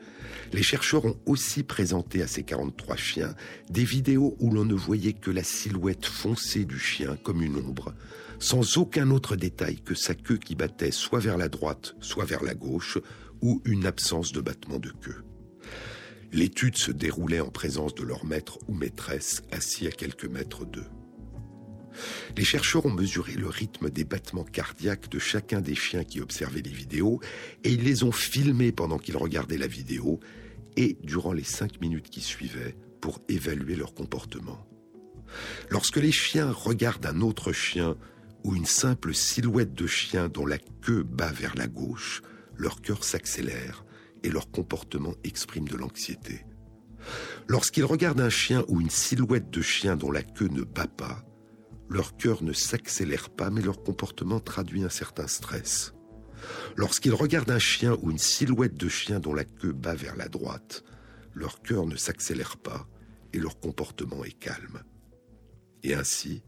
[0.53, 3.35] les chercheurs ont aussi présenté à ces 43 chiens
[3.69, 7.93] des vidéos où l'on ne voyait que la silhouette foncée du chien comme une ombre,
[8.39, 12.43] sans aucun autre détail que sa queue qui battait soit vers la droite, soit vers
[12.43, 12.97] la gauche,
[13.41, 15.23] ou une absence de battement de queue.
[16.31, 20.85] L'étude se déroulait en présence de leur maître ou maîtresse assis à quelques mètres d'eux.
[22.37, 26.61] Les chercheurs ont mesuré le rythme des battements cardiaques de chacun des chiens qui observaient
[26.61, 27.19] les vidéos
[27.63, 30.19] et ils les ont filmés pendant qu'ils regardaient la vidéo
[30.77, 34.65] et durant les cinq minutes qui suivaient pour évaluer leur comportement.
[35.69, 37.97] Lorsque les chiens regardent un autre chien
[38.43, 42.21] ou une simple silhouette de chien dont la queue bat vers la gauche,
[42.55, 43.83] leur cœur s'accélère
[44.23, 46.45] et leur comportement exprime de l'anxiété.
[47.47, 51.23] Lorsqu'ils regardent un chien ou une silhouette de chien dont la queue ne bat pas,
[51.89, 55.93] leur cœur ne s'accélère pas, mais leur comportement traduit un certain stress.
[56.75, 60.29] Lorsqu'ils regardent un chien ou une silhouette de chien dont la queue bat vers la
[60.29, 60.83] droite,
[61.33, 62.87] leur cœur ne s'accélère pas
[63.33, 64.83] et leur comportement est calme.
[65.83, 66.43] Et ainsi,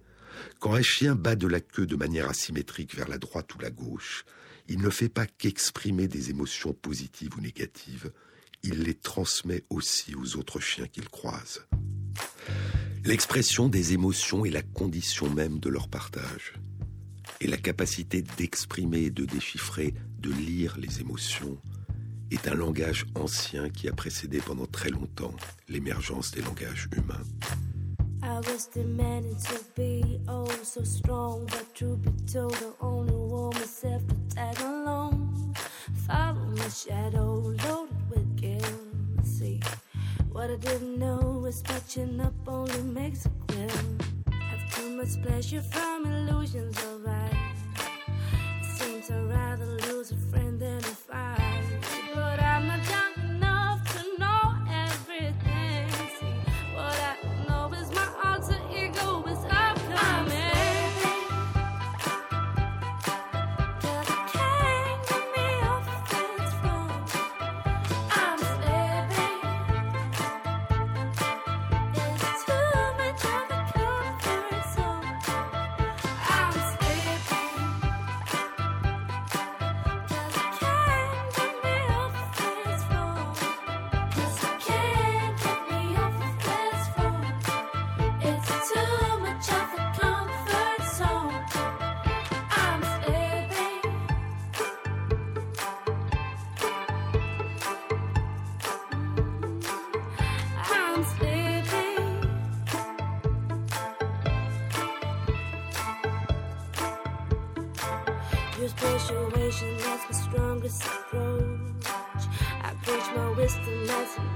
[0.59, 3.71] quand un chien bat de la queue de manière asymétrique vers la droite ou la
[3.71, 4.25] gauche,
[4.71, 8.13] il ne fait pas qu'exprimer des émotions positives ou négatives,
[8.63, 11.67] il les transmet aussi aux autres chiens qu'il croise.
[13.03, 16.53] L'expression des émotions est la condition même de leur partage.
[17.41, 21.57] Et la capacité d'exprimer, de déchiffrer, de lire les émotions
[22.31, 25.35] est un langage ancien qui a précédé pendant très longtemps
[25.67, 27.25] l'émergence des langages humains.
[28.23, 33.55] I was demanding to be oh so strong, but truth be told, I only want
[33.55, 35.55] myself to tag along.
[36.07, 39.25] Follow my shadow, loaded with guilt.
[39.25, 39.59] See,
[40.31, 43.69] what I didn't know is touching up only makes it clear.
[44.31, 47.01] Have too much pleasure from illusions of
[48.81, 50.50] seems I'd rather lose a friend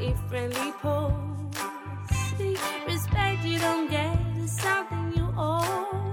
[0.01, 1.11] eat friendly pose.
[2.87, 6.11] Respect you don't get is something you owe.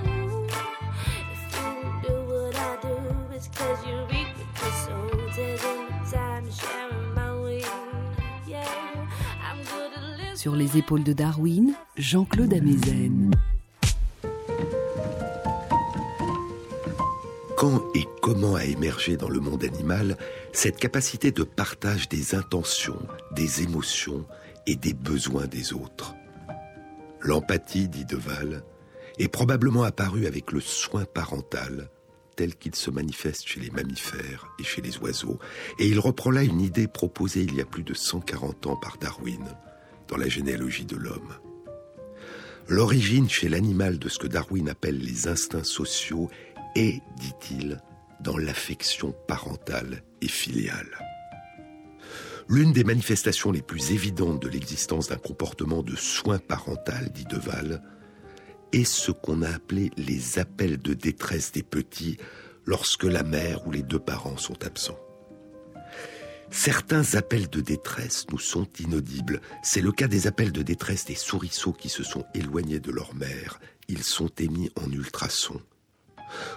[1.33, 2.97] If you do what I do,
[3.35, 5.07] it's cause you reap what you sow.
[5.35, 7.65] Taking the time, sharing my way.
[8.47, 8.65] Yeah,
[9.43, 10.37] I'm good at.
[10.37, 13.35] Sur les épaules de Darwin, Jean-Claude Amezen.
[17.57, 20.17] Quand et comment a émergé dans le monde animal
[20.63, 24.25] cette capacité de partage des intentions, des émotions
[24.69, 26.15] et des besoins des autres
[27.21, 28.63] L'empathie, dit Deval,
[29.19, 31.91] est probablement apparue avec le soin parental
[32.37, 35.41] tel qu'il se manifeste chez les mammifères et chez les oiseaux,
[35.81, 38.99] et il reprend là une idée proposée il y a plus de 140 ans par
[38.99, 39.45] Darwin
[40.07, 41.35] dans la généalogie de l'homme.
[42.69, 46.31] L'origine chez l'animal de ce que Darwin appelle les instincts sociaux
[46.77, 47.81] est, dit-il,
[48.23, 50.99] dans l'affection parentale et filiale.
[52.49, 57.83] L'une des manifestations les plus évidentes de l'existence d'un comportement de soin parental, dit Deval,
[58.73, 62.17] est ce qu'on a appelé les appels de détresse des petits
[62.65, 64.99] lorsque la mère ou les deux parents sont absents.
[66.51, 69.41] Certains appels de détresse nous sont inaudibles.
[69.63, 73.15] C'est le cas des appels de détresse des souriceaux qui se sont éloignés de leur
[73.15, 73.59] mère.
[73.89, 75.63] Ils sont émis en ultrasons.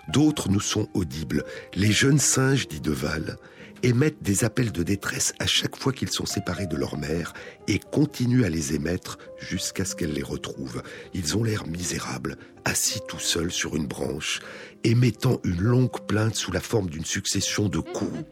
[0.07, 1.43] D'autres nous sont audibles.
[1.73, 3.37] Les jeunes singes, dit Deval,
[3.83, 7.33] émettent des appels de détresse à chaque fois qu'ils sont séparés de leur mère
[7.67, 10.81] et continuent à les émettre jusqu'à ce qu'elle les retrouve.
[11.13, 14.39] Ils ont l'air misérables, assis tout seuls sur une branche,
[14.83, 18.23] émettant une longue plainte sous la forme d'une succession de coups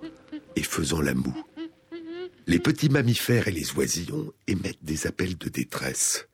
[0.55, 1.43] et faisant la moue.
[2.47, 6.27] Les petits mammifères et les oisillons émettent des appels de détresse.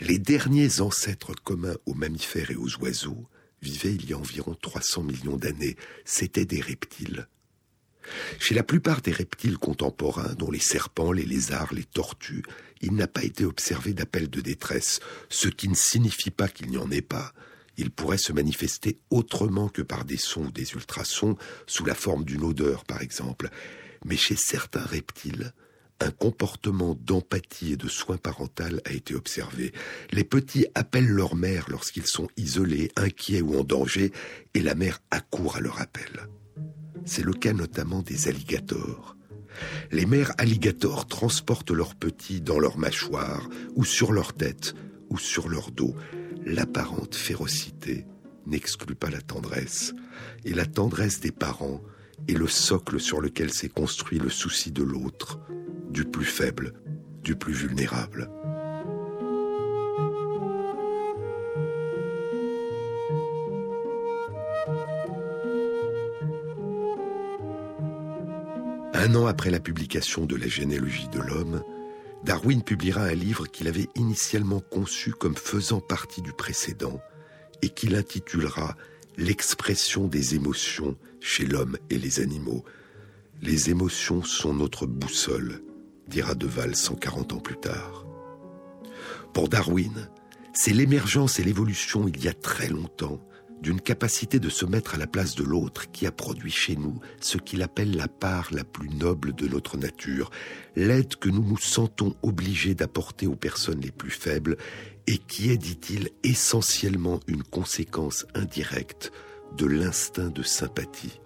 [0.00, 3.26] Les derniers ancêtres communs aux mammifères et aux oiseaux
[3.62, 5.76] vivaient il y a environ 300 millions d'années.
[6.04, 7.28] C'étaient des reptiles.
[8.38, 12.44] Chez la plupart des reptiles contemporains, dont les serpents, les lézards, les tortues,
[12.80, 16.78] il n'a pas été observé d'appel de détresse, ce qui ne signifie pas qu'il n'y
[16.78, 17.32] en ait pas.
[17.78, 21.36] Il pourrait se manifester autrement que par des sons ou des ultrasons,
[21.66, 23.50] sous la forme d'une odeur par exemple.
[24.04, 25.52] Mais chez certains reptiles,
[26.00, 29.72] un comportement d'empathie et de soin parental a été observé.
[30.12, 34.12] Les petits appellent leur mère lorsqu'ils sont isolés, inquiets ou en danger,
[34.54, 36.28] et la mère accourt à leur appel.
[37.04, 39.16] C'est le cas notamment des alligators.
[39.90, 44.74] Les mères alligators transportent leurs petits dans leur mâchoire, ou sur leur tête,
[45.08, 45.94] ou sur leur dos.
[46.44, 48.06] L'apparente férocité
[48.46, 49.94] n'exclut pas la tendresse,
[50.44, 51.80] et la tendresse des parents
[52.28, 55.38] est le socle sur lequel s'est construit le souci de l'autre,
[55.96, 56.74] du plus faible,
[57.22, 58.28] du plus vulnérable.
[68.92, 71.62] Un an après la publication de la généalogie de l'homme,
[72.24, 77.00] Darwin publiera un livre qu'il avait initialement conçu comme faisant partie du précédent
[77.62, 78.76] et qu'il intitulera
[79.16, 82.66] L'expression des émotions chez l'homme et les animaux.
[83.40, 85.62] Les émotions sont notre boussole,
[86.08, 88.06] dira Deval 140 ans plus tard.
[89.32, 90.08] Pour Darwin,
[90.52, 93.20] c'est l'émergence et l'évolution il y a très longtemps
[93.60, 97.00] d'une capacité de se mettre à la place de l'autre qui a produit chez nous
[97.20, 100.30] ce qu'il appelle la part la plus noble de notre nature,
[100.76, 104.56] l'aide que nous nous sentons obligés d'apporter aux personnes les plus faibles
[105.06, 109.12] et qui est, dit-il, essentiellement une conséquence indirecte
[109.56, 111.20] de l'instinct de sympathie.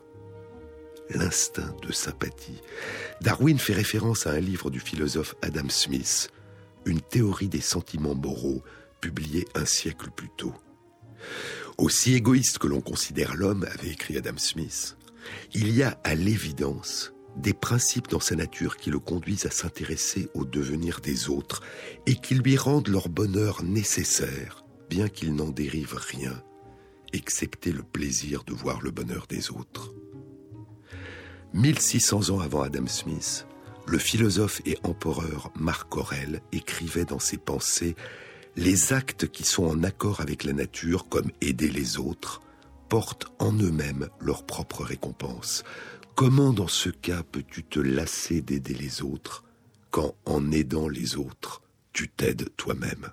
[1.13, 2.61] L'instinct de sympathie.
[3.21, 6.31] Darwin fait référence à un livre du philosophe Adam Smith,
[6.87, 8.63] Une théorie des sentiments moraux,
[9.01, 10.55] publié un siècle plus tôt.
[11.79, 14.97] Aussi égoïste que l'on considère l'homme, avait écrit Adam Smith,
[15.53, 20.29] il y a à l'évidence des principes dans sa nature qui le conduisent à s'intéresser
[20.35, 21.63] au devenir des autres
[22.07, 26.43] et qui lui rendent leur bonheur nécessaire, bien qu'il n'en dérive rien,
[27.13, 29.93] excepté le plaisir de voir le bonheur des autres.
[31.53, 33.47] 1600 ans avant Adam Smith,
[33.87, 37.97] le philosophe et empereur Marc Aurèle écrivait dans ses pensées
[38.57, 42.41] les actes qui sont en accord avec la nature, comme aider les autres,
[42.89, 45.65] portent en eux-mêmes leur propre récompense.
[46.15, 49.45] Comment dans ce cas peux-tu te lasser d'aider les autres
[49.91, 53.09] quand en aidant les autres, tu t'aides toi-même?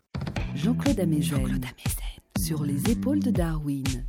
[0.56, 1.48] Jean-Claude Amezen,
[2.40, 4.06] sur les épaules de Darwin.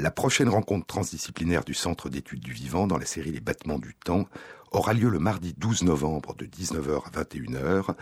[0.00, 3.94] La prochaine rencontre transdisciplinaire du Centre d'études du vivant dans la série Les battements du
[3.94, 4.26] temps
[4.70, 7.94] aura lieu le mardi 12 novembre de 19h à 21h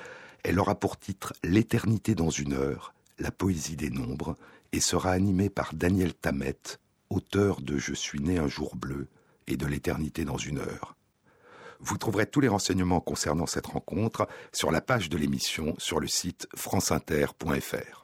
[0.44, 4.36] elle aura pour titre L'éternité dans une heure, la poésie des nombres,
[4.70, 6.78] et sera animée par Daniel Tamet,
[7.10, 9.08] auteur de Je suis né un jour bleu
[9.48, 10.94] et de L'éternité dans une heure.
[11.80, 16.06] Vous trouverez tous les renseignements concernant cette rencontre sur la page de l'émission sur le
[16.06, 18.02] site franceinter.fr.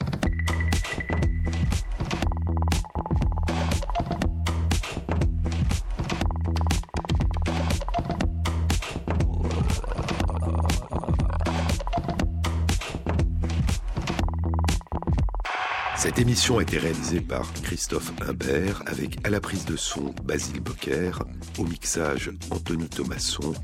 [16.04, 20.60] Cette émission a été réalisée par Christophe Imbert avec à la prise de son Basile
[20.60, 21.12] Bocquer,
[21.58, 23.54] au mixage Anthony Thomasson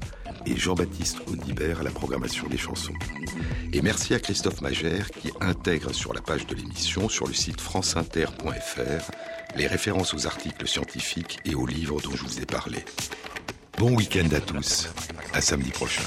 [0.47, 2.95] et Jean-Baptiste Audibert à la programmation des chansons.
[3.75, 7.61] Et merci à Christophe Magère qui intègre sur la page de l'émission sur le site
[7.61, 9.11] franceinter.fr
[9.55, 12.79] les références aux articles scientifiques et aux livres dont je vous ai parlé.
[13.77, 14.89] Bon week-end à tous,
[15.35, 16.05] à samedi prochain.